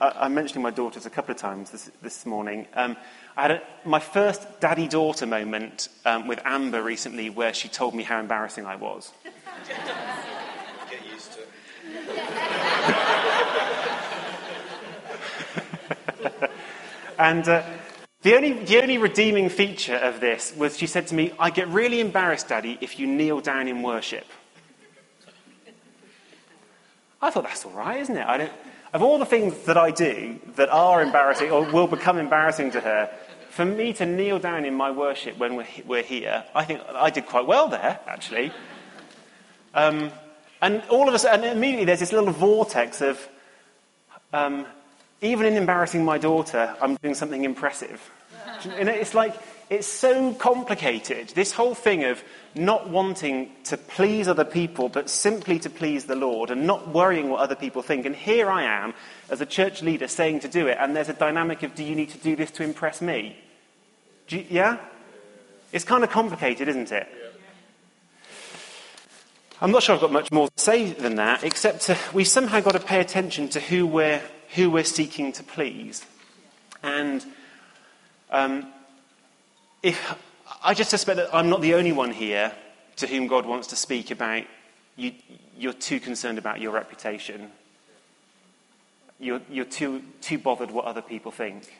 [0.00, 2.66] I'm mentioning my daughters a couple of times this, this morning.
[2.74, 2.96] Um,
[3.36, 7.94] I had a, my first daddy daughter moment um, with Amber recently where she told
[7.94, 9.12] me how embarrassing I was.
[10.90, 11.46] Get used to it.
[17.20, 17.62] And uh,
[18.22, 21.68] the, only, the only redeeming feature of this was she said to me, I get
[21.68, 24.24] really embarrassed, Daddy, if you kneel down in worship.
[27.20, 28.26] I thought, that's all right, isn't it?
[28.26, 28.52] I don't,
[28.94, 32.80] of all the things that I do that are embarrassing or will become embarrassing to
[32.80, 33.10] her,
[33.50, 37.10] for me to kneel down in my worship when we're, we're here, I think I
[37.10, 38.50] did quite well there, actually.
[39.74, 40.10] Um,
[40.62, 43.28] and all of us, and immediately there's this little vortex of,
[44.32, 44.64] um,
[45.22, 48.10] even in embarrassing my daughter, I'm doing something impressive.
[48.64, 49.34] Know, it's like,
[49.70, 51.28] it's so complicated.
[51.28, 52.22] This whole thing of
[52.54, 57.30] not wanting to please other people, but simply to please the Lord and not worrying
[57.30, 58.06] what other people think.
[58.06, 58.94] And here I am,
[59.30, 61.94] as a church leader, saying to do it, and there's a dynamic of, do you
[61.94, 63.36] need to do this to impress me?
[64.28, 64.78] You, yeah?
[65.72, 67.08] It's kind of complicated, isn't it?
[69.60, 72.60] I'm not sure I've got much more to say than that, except to, we've somehow
[72.60, 74.22] got to pay attention to who we're,
[74.54, 76.04] who we're seeking to please.
[76.82, 77.24] And
[78.30, 78.66] um,
[79.82, 80.16] if,
[80.62, 82.52] I just suspect that I'm not the only one here
[82.96, 84.44] to whom God wants to speak about
[84.96, 85.12] you,
[85.56, 87.50] you're too concerned about your reputation.
[89.18, 91.72] You're, you're too, too bothered what other people think.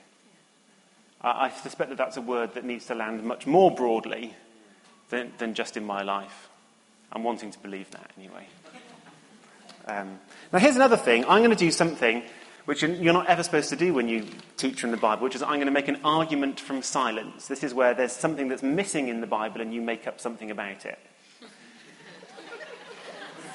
[1.20, 4.34] I, I suspect that that's a word that needs to land much more broadly
[5.08, 6.48] than, than just in my life.
[7.12, 8.46] I'm wanting to believe that anyway.
[9.86, 10.20] Um,
[10.52, 11.24] now, here's another thing.
[11.24, 12.22] I'm going to do something
[12.64, 15.42] which you're not ever supposed to do when you teach from the Bible, which is
[15.42, 17.48] I'm going to make an argument from silence.
[17.48, 20.50] This is where there's something that's missing in the Bible and you make up something
[20.50, 20.98] about it.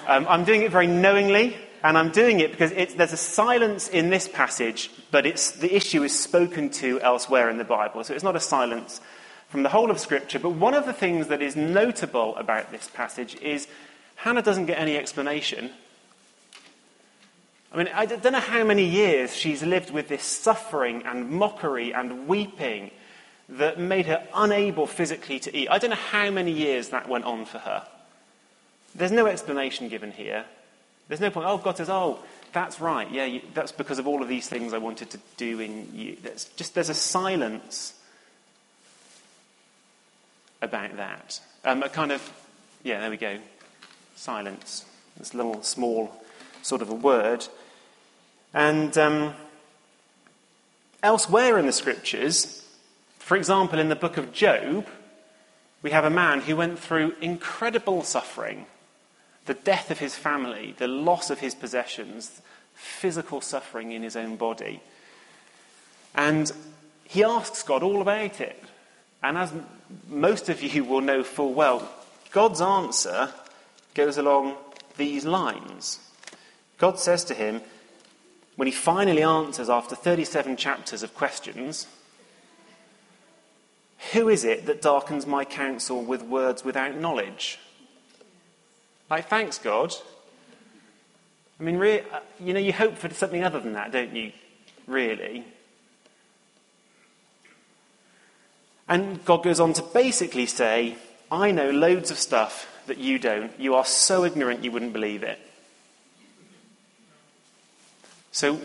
[0.08, 4.12] Um, I'm doing it very knowingly, and I'm doing it because there's a silence in
[4.12, 8.04] this passage, but the issue is spoken to elsewhere in the Bible.
[8.04, 9.02] So it's not a silence
[9.50, 10.40] from the whole of Scripture.
[10.40, 13.68] But one of the things that is notable about this passage is
[14.16, 15.72] Hannah doesn't get any explanation.
[17.76, 21.94] I mean, I don't know how many years she's lived with this suffering and mockery
[21.94, 22.92] and weeping
[23.50, 25.68] that made her unable physically to eat.
[25.70, 27.86] I don't know how many years that went on for her.
[28.96, 30.46] There's no explanation given here.
[31.10, 32.20] There's no point, oh, God says, oh,
[32.54, 33.12] that's right.
[33.12, 36.16] Yeah, you, that's because of all of these things I wanted to do in you.
[36.24, 37.94] There's just, there's a silence
[40.62, 41.42] about that.
[41.66, 42.34] Um, a kind of,
[42.84, 43.38] yeah, there we go.
[44.16, 44.86] Silence.
[45.18, 46.24] This little small
[46.62, 47.46] sort of a word.
[48.56, 49.34] And um,
[51.04, 52.66] elsewhere in the scriptures,
[53.20, 54.88] for example, in the book of Job,
[55.82, 58.66] we have a man who went through incredible suffering
[59.46, 62.42] the death of his family, the loss of his possessions,
[62.74, 64.82] physical suffering in his own body.
[66.16, 66.50] And
[67.04, 68.64] he asks God all about it.
[69.22, 69.52] And as
[70.08, 71.88] most of you will know full well,
[72.32, 73.32] God's answer
[73.94, 74.56] goes along
[74.96, 76.00] these lines.
[76.78, 77.62] God says to him,
[78.56, 81.88] when he finally answers after 37 chapters of questions,
[84.14, 87.60] Who is it that darkens my counsel with words without knowledge?
[89.10, 89.94] Like, thanks, God.
[91.60, 94.32] I mean, re- uh, you know, you hope for something other than that, don't you?
[94.88, 95.46] Really.
[98.88, 100.96] And God goes on to basically say,
[101.32, 103.58] I know loads of stuff that you don't.
[103.60, 105.40] You are so ignorant you wouldn't believe it.
[108.36, 108.60] So,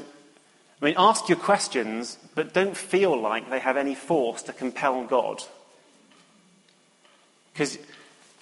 [0.83, 5.05] I mean, ask your questions, but don't feel like they have any force to compel
[5.05, 5.45] God.
[7.53, 7.79] Because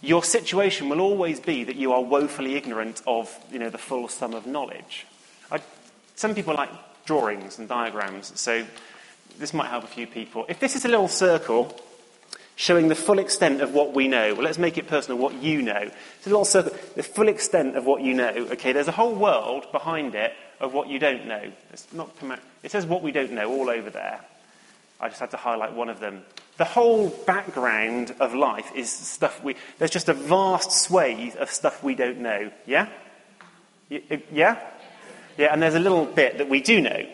[0.01, 4.09] your situation will always be that you are woefully ignorant of you know, the full
[4.09, 5.07] sum of knowledge.
[5.53, 5.61] I,
[6.15, 6.71] some people like
[7.05, 8.65] drawings and diagrams, so
[9.39, 10.47] this might help a few people.
[10.49, 11.79] If this is a little circle
[12.59, 15.63] showing the full extent of what we know, well, let's make it personal, what you
[15.63, 15.91] know.
[16.17, 18.49] It's a little circle, the full extent of what you know.
[18.51, 21.53] Okay, there's a whole world behind it of what you don't know.
[21.73, 22.11] It's not,
[22.65, 24.21] it says what we don't know all over there.
[25.01, 26.25] I just had to highlight one of them.
[26.57, 29.55] The whole background of life is stuff we.
[29.79, 32.51] There's just a vast swathe of stuff we don't know.
[32.67, 32.89] Yeah?
[33.89, 34.61] Yeah?
[35.37, 37.07] Yeah, and there's a little bit that we do know.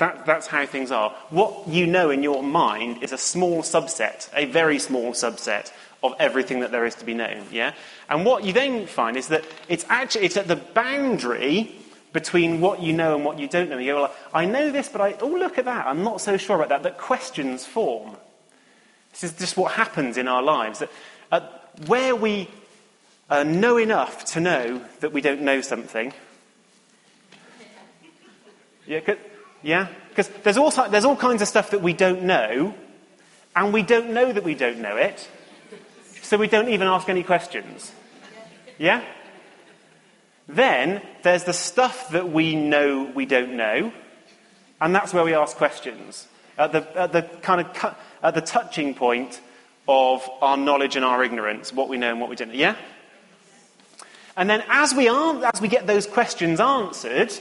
[0.00, 1.10] That, that's how things are.
[1.28, 5.70] What you know in your mind is a small subset, a very small subset
[6.02, 7.44] of everything that there is to be known.
[7.52, 7.74] Yeah?
[8.08, 11.74] And what you then find is that it's actually it's at the boundary
[12.14, 13.76] between what you know and what you don't know.
[13.76, 15.86] You go, well, I know this, but I, oh, look at that.
[15.86, 16.82] I'm not so sure about that.
[16.82, 18.16] That questions form.
[19.10, 20.78] This is just what happens in our lives.
[20.78, 20.90] That,
[21.30, 21.40] uh,
[21.86, 22.48] where we
[23.28, 26.14] uh, know enough to know that we don't know something.
[28.86, 29.00] Yeah,
[29.62, 29.88] yeah?
[30.08, 32.74] Because there's all, there's all kinds of stuff that we don't know,
[33.54, 35.28] and we don't know that we don't know it,
[36.22, 37.92] so we don't even ask any questions.
[38.78, 39.02] Yeah?
[40.48, 43.92] Then there's the stuff that we know we don't know,
[44.80, 46.26] and that's where we ask questions.
[46.58, 49.40] At the, at the kind of cu- at the touching point
[49.88, 52.54] of our knowledge and our ignorance, what we know and what we don't know.
[52.54, 52.76] Yeah?
[54.36, 57.32] And then as we, as we get those questions answered,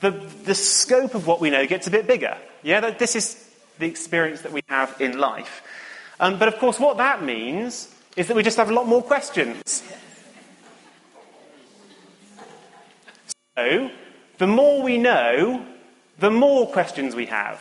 [0.00, 0.10] the,
[0.44, 2.36] the scope of what we know gets a bit bigger.
[2.62, 5.62] Yeah, this is the experience that we have in life.
[6.20, 9.02] Um, but of course, what that means is that we just have a lot more
[9.02, 9.82] questions.
[13.56, 13.90] So,
[14.38, 15.64] the more we know,
[16.18, 17.60] the more questions we have.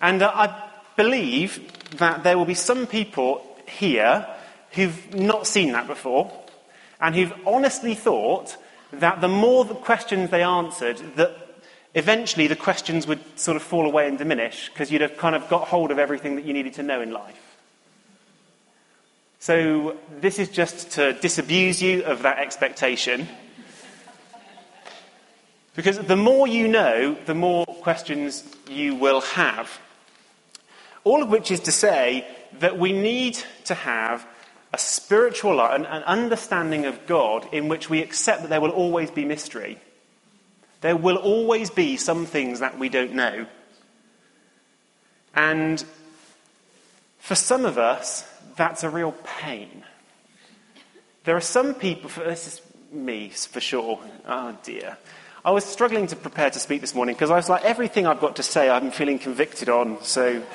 [0.00, 4.26] And uh, I believe that there will be some people here
[4.72, 6.32] who've not seen that before
[7.00, 8.56] and who've honestly thought
[8.92, 11.36] that the more the questions they answered, that
[11.94, 15.48] eventually the questions would sort of fall away and diminish because you'd have kind of
[15.48, 17.56] got hold of everything that you needed to know in life.
[19.38, 23.26] So, this is just to disabuse you of that expectation.
[25.74, 29.80] Because the more you know, the more questions you will have.
[31.02, 32.26] All of which is to say
[32.60, 34.24] that we need to have
[34.72, 38.70] a spiritual life, an, an understanding of God in which we accept that there will
[38.70, 39.78] always be mystery.
[40.80, 43.46] There will always be some things that we don't know.
[45.34, 45.84] And
[47.18, 48.24] for some of us,
[48.56, 49.84] that's a real pain.
[51.24, 54.00] There are some people, for, this is me for sure.
[54.26, 54.96] Oh dear.
[55.44, 58.20] I was struggling to prepare to speak this morning because I was like, everything I've
[58.20, 60.02] got to say, I'm feeling convicted on.
[60.02, 60.42] So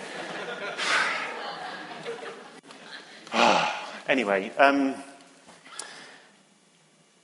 [3.33, 3.76] ah.
[4.07, 4.95] Anyway, um,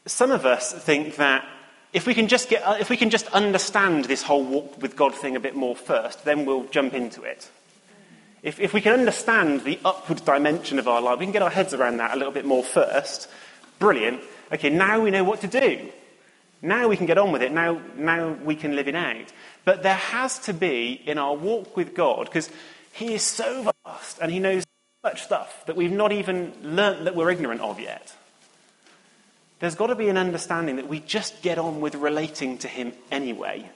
[0.05, 1.47] some of us think that
[1.93, 5.15] if we, can just get, if we can just understand this whole walk with God
[5.15, 7.49] thing a bit more first, then we'll jump into it.
[8.41, 11.49] If, if we can understand the upward dimension of our life, we can get our
[11.49, 13.29] heads around that a little bit more first.
[13.79, 14.19] Brilliant.
[14.51, 15.89] Okay, now we know what to do.
[16.61, 17.53] Now we can get on with it.
[17.53, 19.31] Now, now we can live it out.
[19.63, 22.49] But there has to be in our walk with God, because
[22.91, 24.65] He is so vast and He knows
[25.03, 28.15] much stuff that we've not even learnt that we're ignorant of yet.
[29.59, 32.93] There's got to be an understanding that we just get on with relating to Him
[33.11, 33.69] anyway.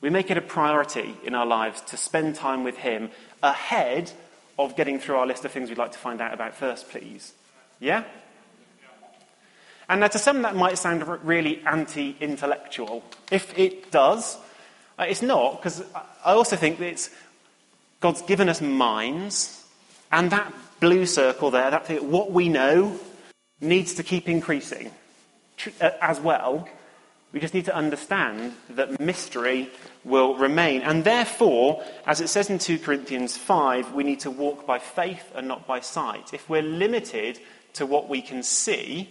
[0.00, 3.10] We make it a priority in our lives to spend time with Him
[3.42, 4.12] ahead
[4.58, 7.32] of getting through our list of things we'd like to find out about first, please.
[7.80, 8.04] Yeah?
[9.88, 13.04] And now, to some, that might sound really anti intellectual.
[13.30, 14.36] If it does,
[14.98, 15.82] uh, it's not, because
[16.24, 17.08] I also think that
[18.00, 19.63] God's given us minds
[20.14, 22.98] and that blue circle there, that thing, what we know,
[23.60, 24.92] needs to keep increasing
[25.80, 26.68] uh, as well.
[27.32, 29.70] We just need to understand that mystery
[30.04, 30.82] will remain.
[30.82, 35.32] And therefore, as it says in 2 Corinthians 5, we need to walk by faith
[35.34, 36.32] and not by sight.
[36.32, 37.40] If we're limited
[37.72, 39.08] to what we can see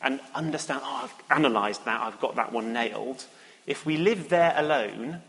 [0.00, 3.26] and understand, oh, I've analysed that, I've got that one nailed,
[3.66, 5.20] if we live there alone,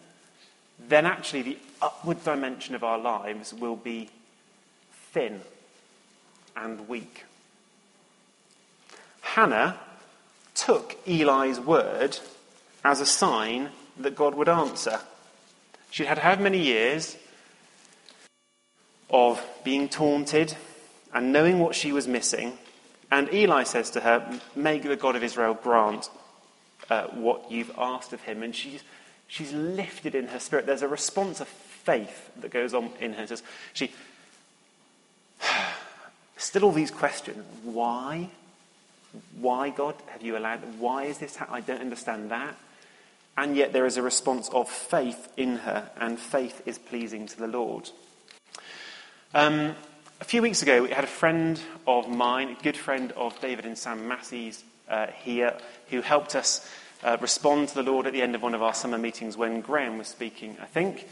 [0.88, 4.10] then actually the upward dimension of our lives will be
[5.14, 5.42] thin
[6.56, 7.24] and weak.
[9.22, 9.80] Hannah
[10.56, 12.18] took Eli's word
[12.84, 15.00] as a sign that God would answer.
[15.92, 17.16] She'd had how many years
[19.10, 20.56] of being taunted
[21.14, 22.58] and knowing what she was missing.
[23.12, 26.10] And Eli says to her, May the God of Israel grant
[26.90, 28.42] uh, what you've asked of him.
[28.42, 28.84] And she's,
[29.28, 30.66] she's lifted in her spirit.
[30.66, 33.28] There's a response of faith that goes on in her.
[33.74, 33.92] She
[36.38, 37.44] Still, all these questions.
[37.64, 38.30] Why?
[39.40, 40.62] Why, God, have you allowed?
[40.80, 41.36] Why is this?
[41.36, 41.64] Happening?
[41.64, 42.56] I don't understand that.
[43.38, 47.38] And yet, there is a response of faith in her, and faith is pleasing to
[47.38, 47.90] the Lord.
[49.34, 49.76] Um,
[50.22, 53.66] a few weeks ago, we had a friend of mine, a good friend of David
[53.66, 55.58] and Sam Massey's uh, here,
[55.90, 56.70] who helped us
[57.04, 59.62] uh, respond to the Lord at the end of one of our summer meetings when
[59.62, 61.08] Graham was speaking, I think.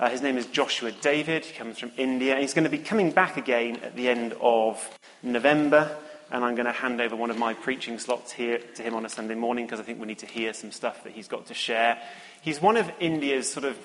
[0.00, 1.44] Uh, his name is Joshua David.
[1.44, 2.40] He comes from India.
[2.40, 5.94] He's going to be coming back again at the end of November
[6.30, 9.04] and I'm going to hand over one of my preaching slots here to him on
[9.04, 11.44] a Sunday morning because I think we need to hear some stuff that he's got
[11.48, 11.98] to share.
[12.40, 13.76] He's one of India's sort of,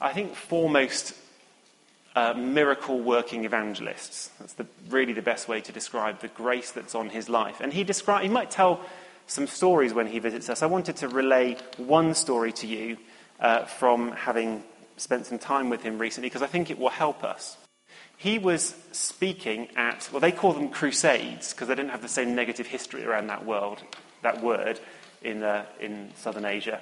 [0.00, 1.14] I think, foremost
[2.16, 4.32] uh, miracle working evangelists.
[4.40, 7.60] That's the, really the best way to describe the grace that's on his life.
[7.60, 8.80] And he, describe, he might tell
[9.28, 10.64] some stories when he visits us.
[10.64, 12.96] I wanted to relay one story to you
[13.38, 14.64] uh, from having
[14.98, 17.56] spent some time with him recently because I think it will help us.
[18.16, 22.34] He was speaking at, well, they call them crusades because they didn't have the same
[22.34, 23.82] negative history around that world,
[24.22, 24.80] that word
[25.22, 26.80] in, uh, in southern Asia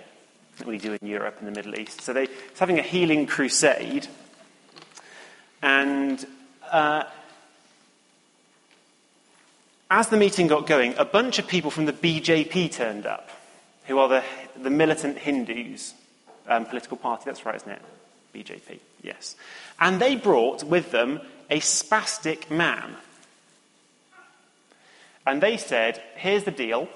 [0.56, 2.00] that we do in Europe and the Middle East.
[2.00, 4.08] So they, it's having a healing crusade.
[5.60, 6.26] And
[6.70, 7.04] uh,
[9.90, 13.30] as the meeting got going, a bunch of people from the BJP turned up,
[13.84, 14.24] who are the,
[14.60, 15.94] the militant Hindus
[16.48, 17.24] um, political party.
[17.26, 17.82] That's right, isn't it?
[18.36, 19.36] BJP, yes.
[19.80, 22.96] And they brought with them a spastic man.
[25.26, 26.88] And they said, here's the deal.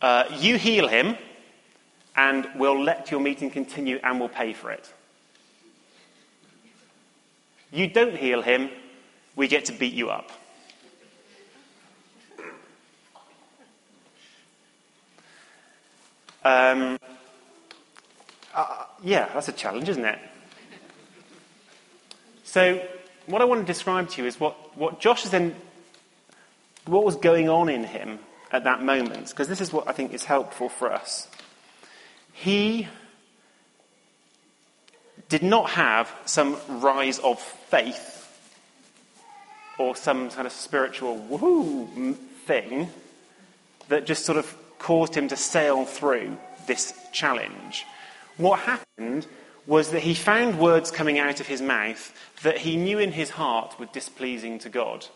[0.00, 1.16] Uh, you heal him,
[2.16, 4.92] and we'll let your meeting continue and we'll pay for it.
[7.70, 8.70] You don't heal him,
[9.34, 10.30] we get to beat you up.
[16.44, 16.98] Um,
[18.54, 20.18] uh, yeah, that's a challenge, isn't it?
[22.44, 22.86] So,
[23.26, 25.54] what I want to describe to you is what, what Josh is then,
[26.84, 28.18] what was going on in him
[28.50, 31.28] at that moment, because this is what I think is helpful for us.
[32.32, 32.88] He
[35.28, 38.18] did not have some rise of faith
[39.78, 42.90] or some kind of spiritual woohoo thing
[43.88, 46.36] that just sort of caused him to sail through
[46.66, 47.86] this challenge.
[48.42, 49.28] What happened
[49.68, 52.12] was that he found words coming out of his mouth
[52.42, 55.06] that he knew in his heart were displeasing to God.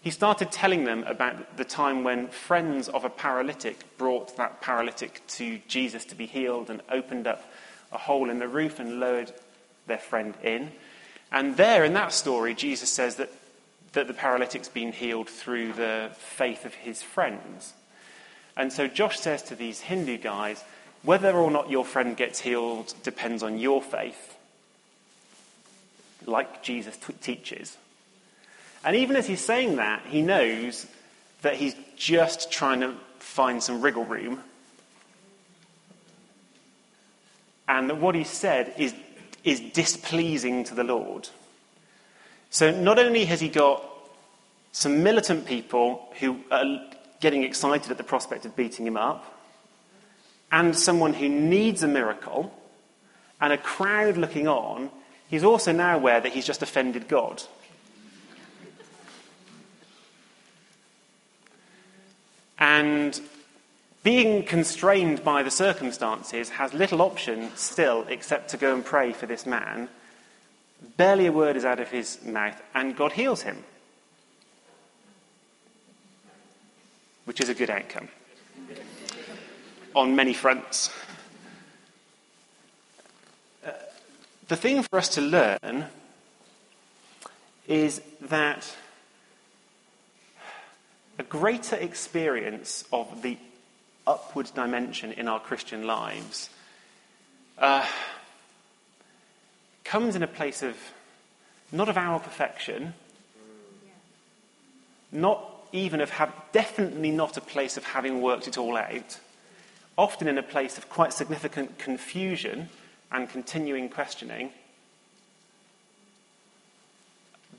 [0.00, 5.22] He started telling them about the time when friends of a paralytic brought that paralytic
[5.28, 7.48] to Jesus to be healed and opened up
[7.92, 9.32] a hole in the roof and lowered
[9.86, 10.72] their friend in.
[11.30, 13.30] And there in that story, Jesus says that,
[13.92, 17.72] that the paralytic's been healed through the faith of his friends.
[18.56, 20.64] And so Josh says to these Hindu guys,
[21.02, 24.36] whether or not your friend gets healed depends on your faith,
[26.26, 27.76] like Jesus t- teaches.
[28.84, 30.86] And even as he's saying that, he knows
[31.42, 34.40] that he's just trying to find some wriggle room.
[37.68, 38.94] And that what he said is,
[39.44, 41.28] is displeasing to the Lord.
[42.50, 43.82] So not only has he got
[44.72, 46.64] some militant people who are
[47.20, 49.31] getting excited at the prospect of beating him up,
[50.52, 52.52] and someone who needs a miracle,
[53.40, 54.90] and a crowd looking on,
[55.28, 57.42] he's also now aware that he's just offended God.
[62.58, 63.18] And
[64.04, 69.26] being constrained by the circumstances has little option still except to go and pray for
[69.26, 69.88] this man.
[70.96, 73.64] Barely a word is out of his mouth, and God heals him,
[77.24, 78.08] which is a good outcome
[79.94, 80.90] on many fronts.
[83.64, 83.70] Uh,
[84.48, 85.86] the thing for us to learn
[87.68, 88.74] is that
[91.18, 93.36] a greater experience of the
[94.06, 96.50] upward dimension in our Christian lives
[97.58, 97.86] uh,
[99.84, 100.76] comes in a place of
[101.70, 102.94] not of our perfection,
[105.10, 109.18] not even of have, definitely not a place of having worked it all out
[109.96, 112.68] often in a place of quite significant confusion
[113.10, 114.50] and continuing questioning,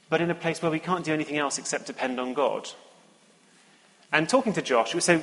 [0.10, 2.70] but in a place where we can't do anything else except depend on God.
[4.12, 5.22] And talking to Josh, so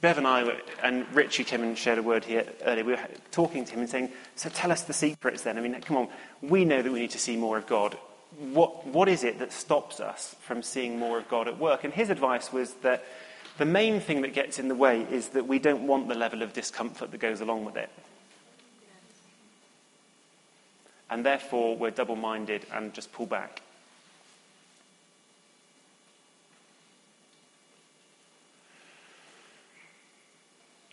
[0.00, 2.84] Bev and I, were, and Richie came and shared a word here earlier.
[2.84, 5.58] We were talking to him and saying, So tell us the secrets then.
[5.58, 6.08] I mean, come on,
[6.40, 7.96] we know that we need to see more of God.
[8.52, 11.84] What, what is it that stops us from seeing more of God at work?
[11.84, 13.04] And his advice was that
[13.58, 16.42] the main thing that gets in the way is that we don't want the level
[16.42, 17.90] of discomfort that goes along with it.
[21.10, 23.60] And therefore, we're double minded and just pull back.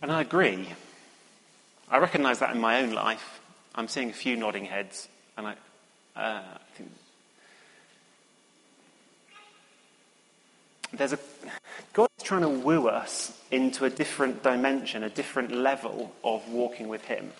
[0.01, 0.68] And I agree.
[1.89, 3.39] I recognize that in my own life.
[3.76, 5.07] I'm seeing a few nodding heads,
[5.38, 5.51] and I,
[6.16, 6.91] uh, I think
[10.91, 11.20] there's a
[11.93, 16.87] God is trying to woo us into a different dimension, a different level of walking
[16.87, 17.31] with Him.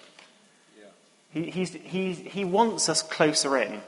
[0.78, 1.42] Yeah.
[1.42, 3.82] He, he, he wants us closer in.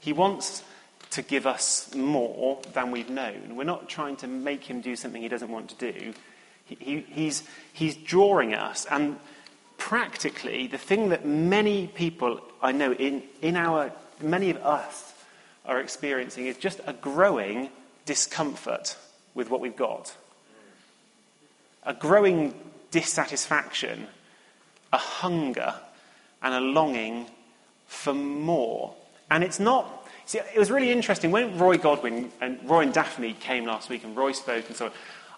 [0.00, 0.62] He wants
[1.10, 3.56] to give us more than we've known.
[3.56, 6.12] We're not trying to make him do something he doesn't want to do.
[6.66, 7.42] He, he's,
[7.72, 8.86] he's drawing us.
[8.90, 9.18] And
[9.78, 15.14] practically, the thing that many people I know in, in our, many of us
[15.64, 17.70] are experiencing is just a growing
[18.06, 18.96] discomfort
[19.34, 20.16] with what we've got.
[21.84, 22.54] A growing
[22.90, 24.06] dissatisfaction,
[24.92, 25.74] a hunger,
[26.42, 27.26] and a longing
[27.86, 28.94] for more.
[29.30, 33.34] And it's not, see, it was really interesting when Roy Godwin and Roy and Daphne
[33.34, 34.92] came last week and Roy spoke and so on.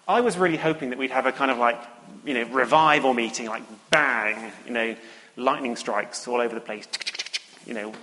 [0.07, 1.79] I was really hoping that we'd have a kind of like,
[2.25, 4.95] you know, revival meeting, like bang, you know,
[5.35, 6.87] lightning strikes all over the place,
[7.67, 7.93] you know,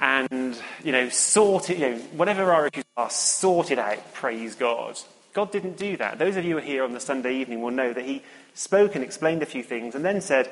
[0.00, 4.54] and, you know, sort it, you know, whatever our issues are, sort it out, praise
[4.54, 4.98] God.
[5.34, 6.18] God didn't do that.
[6.18, 8.22] Those of you who are here on the Sunday evening will know that he
[8.54, 10.50] spoke and explained a few things and then said,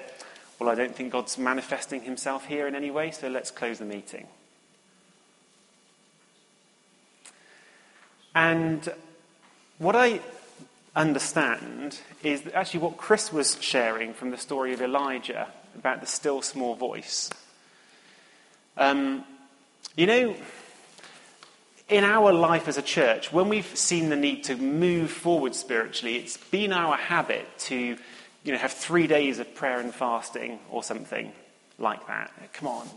[0.58, 3.84] well, I don't think God's manifesting himself here in any way, so let's close the
[3.84, 4.26] meeting.
[8.34, 8.88] And
[9.78, 10.20] what I
[10.94, 16.06] understand is that actually what Chris was sharing from the story of Elijah about the
[16.06, 17.30] still small voice.
[18.76, 19.24] Um,
[19.98, 20.36] you know,
[21.88, 26.14] in our life as a church, when we've seen the need to move forward spiritually,
[26.14, 27.96] it's been our habit to
[28.44, 31.32] you know, have three days of prayer and fasting or something
[31.80, 32.30] like that.
[32.52, 32.88] Come on,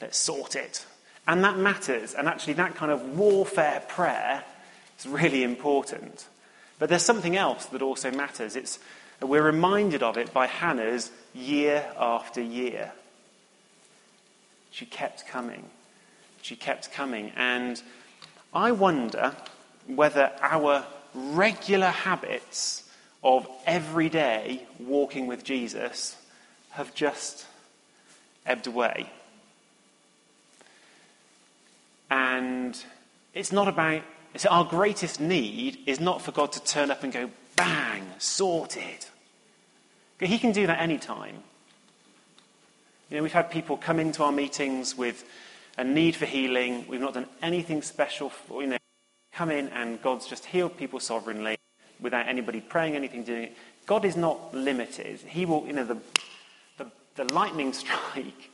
[0.00, 0.86] let's sort it.
[1.26, 2.14] And that matters.
[2.14, 4.44] And actually, that kind of warfare prayer
[4.96, 6.28] is really important.
[6.78, 8.54] But there's something else that also matters.
[8.54, 8.78] It's,
[9.20, 12.92] we're reminded of it by Hannah's year after year.
[14.70, 15.70] She kept coming.
[16.44, 17.32] She kept coming.
[17.36, 17.82] And
[18.52, 19.34] I wonder
[19.86, 20.84] whether our
[21.14, 22.82] regular habits
[23.22, 26.18] of every day walking with Jesus
[26.72, 27.46] have just
[28.44, 29.08] ebbed away.
[32.10, 32.76] And
[33.32, 34.02] it's not about
[34.36, 39.06] so our greatest need is not for God to turn up and go, bang, sorted.
[40.20, 41.36] He can do that anytime.
[43.08, 45.24] You know, we've had people come into our meetings with
[45.76, 46.84] a need for healing.
[46.88, 48.30] We've not done anything special.
[48.30, 48.76] For, you know,
[49.32, 51.56] come in and God's just healed people sovereignly
[52.00, 53.56] without anybody praying anything, doing it.
[53.86, 55.20] God is not limited.
[55.20, 55.98] He will, you know, the,
[56.78, 58.50] the, the lightning strike,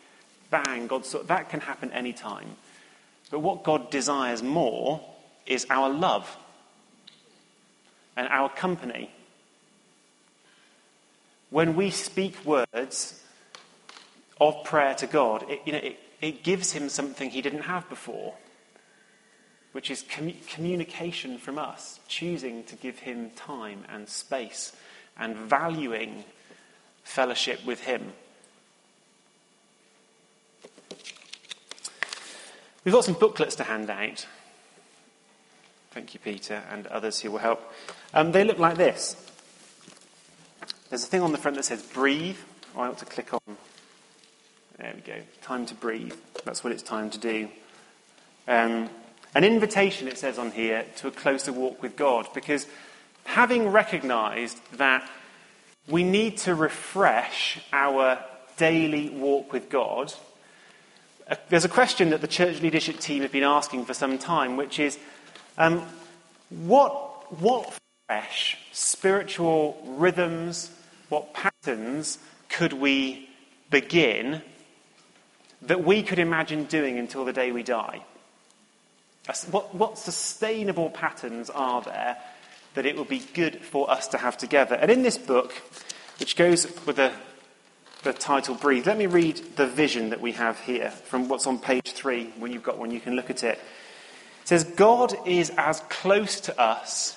[0.50, 2.48] bang, God, that can happen anytime.
[3.30, 5.00] But what God desires more
[5.46, 6.36] is our love
[8.16, 9.10] and our company.
[11.50, 13.22] When we speak words
[14.40, 17.88] of prayer to God, it, you know, it, it gives him something he didn't have
[17.88, 18.34] before,
[19.72, 24.72] which is com- communication from us, choosing to give him time and space
[25.18, 26.24] and valuing
[27.04, 28.12] fellowship with him.
[32.84, 34.26] We've got some booklets to hand out.
[35.90, 37.60] Thank you, Peter, and others who will help.
[38.14, 39.16] Um, they look like this.
[40.88, 42.38] There's a thing on the front that says breathe.
[42.76, 43.56] I ought to click on.
[44.80, 45.20] There we go.
[45.42, 46.14] Time to breathe.
[46.46, 47.50] That's what it's time to do.
[48.48, 48.88] Um,
[49.34, 52.66] an invitation, it says on here, to a closer walk with God, because
[53.24, 55.06] having recognized that
[55.86, 58.24] we need to refresh our
[58.56, 60.14] daily walk with God,
[61.28, 64.56] uh, there's a question that the church leadership team have been asking for some time,
[64.56, 64.98] which is
[65.58, 65.84] um,
[66.48, 67.78] what, what
[68.08, 70.70] fresh spiritual rhythms,
[71.10, 72.18] what patterns
[72.48, 73.28] could we
[73.68, 74.40] begin
[75.62, 78.04] that we could imagine doing until the day we die?
[79.50, 82.16] What, what sustainable patterns are there
[82.74, 84.74] that it would be good for us to have together?
[84.74, 85.52] And in this book,
[86.18, 87.12] which goes with the,
[88.02, 91.58] the title Breathe, let me read the vision that we have here from what's on
[91.58, 92.32] page three.
[92.38, 93.58] When you've got one, you can look at it.
[94.42, 97.16] It says, God is as close to us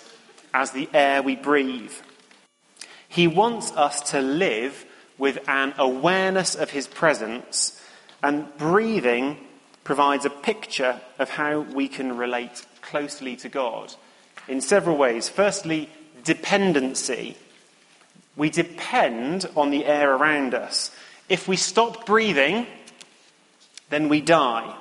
[0.54, 1.94] as the air we breathe.
[3.08, 4.86] He wants us to live
[5.18, 7.80] with an awareness of His presence,
[8.24, 9.38] and breathing
[9.84, 13.94] provides a picture of how we can relate closely to God
[14.48, 15.28] in several ways.
[15.28, 15.90] Firstly,
[16.24, 17.36] dependency.
[18.36, 20.90] We depend on the air around us.
[21.28, 22.66] If we stop breathing,
[23.90, 24.76] then we die.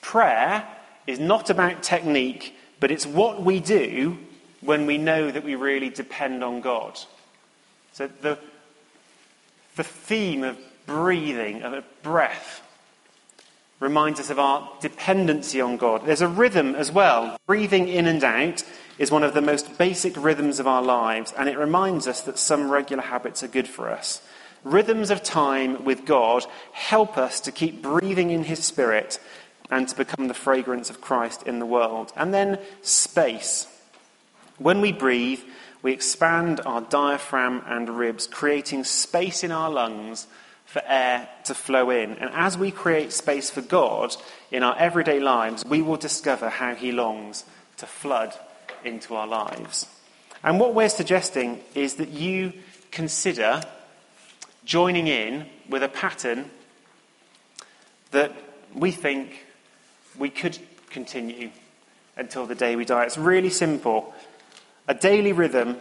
[0.00, 0.66] Prayer
[1.06, 4.18] is not about technique, but it's what we do
[4.60, 6.98] when we know that we really depend on God.
[7.92, 8.38] So the,
[9.76, 12.62] the theme of breathing, of a breath,
[13.80, 16.06] reminds us of our dependency on God.
[16.06, 17.36] There's a rhythm as well.
[17.46, 18.62] Breathing in and out
[18.98, 22.38] is one of the most basic rhythms of our lives, and it reminds us that
[22.38, 24.22] some regular habits are good for us.
[24.64, 29.18] Rhythms of time with God help us to keep breathing in His Spirit
[29.70, 32.12] and to become the fragrance of Christ in the world.
[32.14, 33.66] And then space.
[34.58, 35.40] When we breathe,
[35.82, 40.28] we expand our diaphragm and ribs, creating space in our lungs
[40.72, 42.12] for air to flow in.
[42.14, 44.16] And as we create space for God
[44.50, 47.44] in our everyday lives, we will discover how He longs
[47.76, 48.32] to flood
[48.82, 49.86] into our lives.
[50.42, 52.54] And what we're suggesting is that you
[52.90, 53.60] consider
[54.64, 56.50] joining in with a pattern
[58.12, 58.32] that
[58.74, 59.44] we think
[60.18, 60.58] we could
[60.88, 61.50] continue
[62.16, 63.04] until the day we die.
[63.04, 64.14] It's really simple.
[64.88, 65.76] A daily rhythm,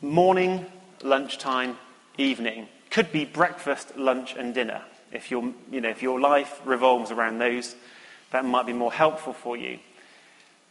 [0.00, 0.64] morning,
[1.02, 1.76] lunchtime,
[2.16, 2.68] evening.
[2.90, 4.82] Could be breakfast, lunch, and dinner.
[5.12, 7.74] If, you know, if your life revolves around those,
[8.32, 9.78] that might be more helpful for you.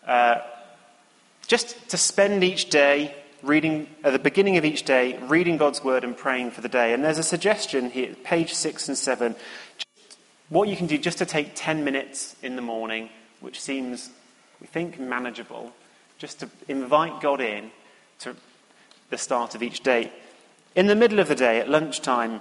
[0.06, 0.40] Uh,
[1.48, 6.04] just to spend each day reading, at the beginning of each day, reading God's word
[6.04, 6.94] and praying for the day.
[6.94, 9.36] And there's a suggestion here, page six and seven,
[10.50, 13.10] what you can do just to take 10 minutes in the morning,
[13.40, 14.10] which seems,
[14.60, 15.72] we think, manageable,
[16.18, 17.72] just to invite God in
[18.20, 18.36] to
[19.10, 20.12] the start of each day.
[20.80, 22.40] In the middle of the day, at lunchtime,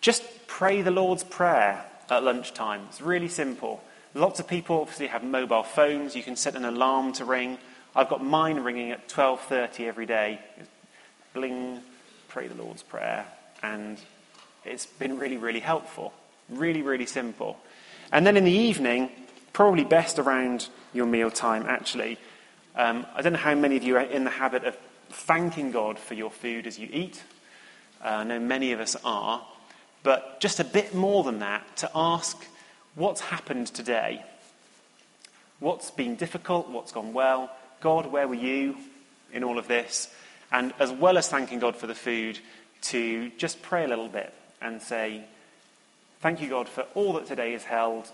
[0.00, 2.82] just pray the Lord's Prayer at lunchtime.
[2.88, 3.82] It's really simple.
[4.14, 6.14] Lots of people obviously have mobile phones.
[6.14, 7.58] You can set an alarm to ring.
[7.96, 10.38] I've got mine ringing at 12:30 every day.
[11.32, 11.82] Bling,
[12.28, 13.26] pray the Lord's Prayer,
[13.60, 13.98] and
[14.64, 16.12] it's been really, really helpful.
[16.48, 17.58] Really, really simple.
[18.12, 19.10] And then in the evening,
[19.52, 22.18] probably best around your meal time, actually.
[22.76, 24.78] Um, I don't know how many of you are in the habit of
[25.10, 27.24] thanking God for your food as you eat.
[28.04, 29.44] Uh, I know many of us are.
[30.02, 32.44] But just a bit more than that to ask
[32.94, 34.22] what's happened today?
[35.60, 36.68] What's been difficult?
[36.68, 37.50] What's gone well?
[37.80, 38.76] God, where were you
[39.32, 40.12] in all of this?
[40.52, 42.38] And as well as thanking God for the food,
[42.82, 45.24] to just pray a little bit and say,
[46.20, 48.10] Thank you, God, for all that today is held.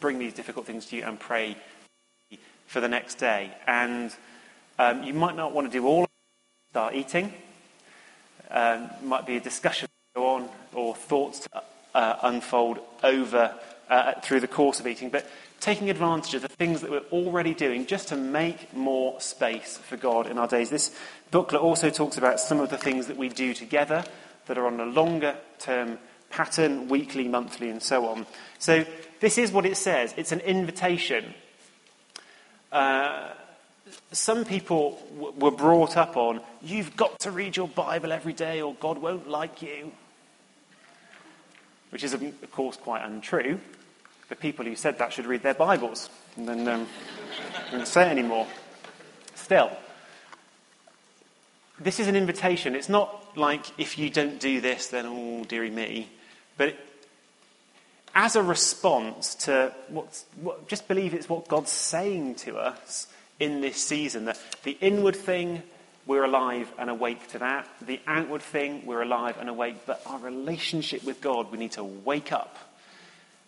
[0.00, 1.56] Bring these difficult things to you and pray
[2.66, 3.50] for the next day.
[3.66, 4.14] And
[4.78, 7.32] um, you might not want to do all of it, start eating.
[8.50, 11.62] Um, might be a discussion go on or thoughts to
[11.94, 13.52] uh, unfold over
[13.88, 15.26] uh, through the course of eating, but
[15.58, 19.96] taking advantage of the things that we're already doing just to make more space for
[19.96, 20.70] God in our days.
[20.70, 20.94] This
[21.32, 24.04] booklet also talks about some of the things that we do together
[24.46, 25.98] that are on a longer term
[26.30, 28.26] pattern, weekly, monthly, and so on.
[28.58, 28.84] So
[29.20, 31.34] this is what it says it's an invitation.
[32.70, 33.30] Uh,
[34.12, 38.62] some people w- were brought up on, you've got to read your Bible every day
[38.62, 39.92] or God won't like you.
[41.90, 43.60] Which is, of course, quite untrue.
[44.28, 46.08] The people who said that should read their Bibles.
[46.36, 46.88] And then um,
[47.70, 48.46] I won't say it anymore.
[49.34, 49.70] Still,
[51.78, 52.74] this is an invitation.
[52.74, 56.08] It's not like if you don't do this, then, oh, dearie me.
[56.56, 56.76] But
[58.14, 60.24] as a response to what,
[60.68, 63.08] just believe it's what God's saying to us
[63.40, 65.62] in this season that the inward thing,
[66.06, 67.68] we're alive and awake to that.
[67.80, 69.86] The outward thing, we're alive and awake.
[69.86, 72.56] But our relationship with God, we need to wake up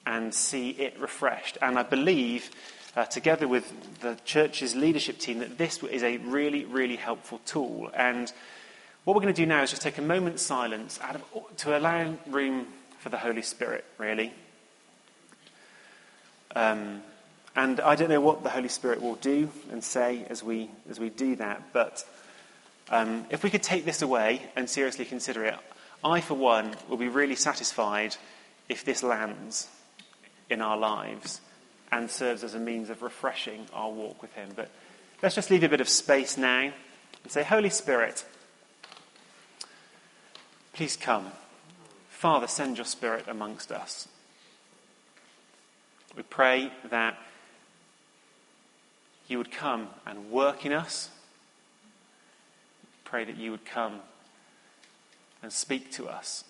[0.06, 1.58] and see it refreshed.
[1.60, 2.50] And I believe,
[2.96, 7.90] uh, together with the church's leadership team, that this is a really, really helpful tool.
[7.94, 8.32] And
[9.04, 11.22] what we're going to do now is just take a moment's silence of,
[11.58, 12.66] to allow room
[12.98, 14.32] for the Holy Spirit, really.
[16.54, 17.02] Um,
[17.56, 21.00] and I don't know what the Holy Spirit will do and say as we, as
[21.00, 22.04] we do that, but
[22.90, 25.56] um, if we could take this away and seriously consider it,
[26.04, 28.14] I, for one, will be really satisfied
[28.68, 29.68] if this lands
[30.50, 31.40] in our lives
[31.90, 34.50] and serves as a means of refreshing our walk with Him.
[34.54, 34.70] But
[35.22, 36.72] let's just leave a bit of space now
[37.22, 38.24] and say, Holy Spirit,
[40.74, 41.32] please come.
[42.10, 44.08] Father, send your Spirit amongst us.
[46.16, 47.18] We pray that
[49.28, 51.10] you would come and work in us.
[53.04, 54.00] Pray that you would come
[55.42, 56.44] and speak to us.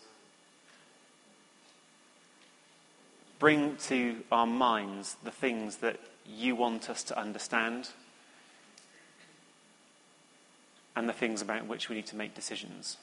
[3.39, 7.91] Bring to our minds the things that you want us to understand
[10.95, 12.97] and the things about which we need to make decisions.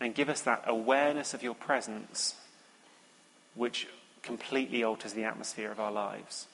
[0.00, 2.36] and give us that awareness of your presence,
[3.54, 3.88] which
[4.22, 6.46] completely alters the atmosphere of our lives.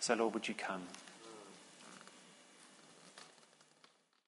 [0.00, 0.82] So, Lord, would you come?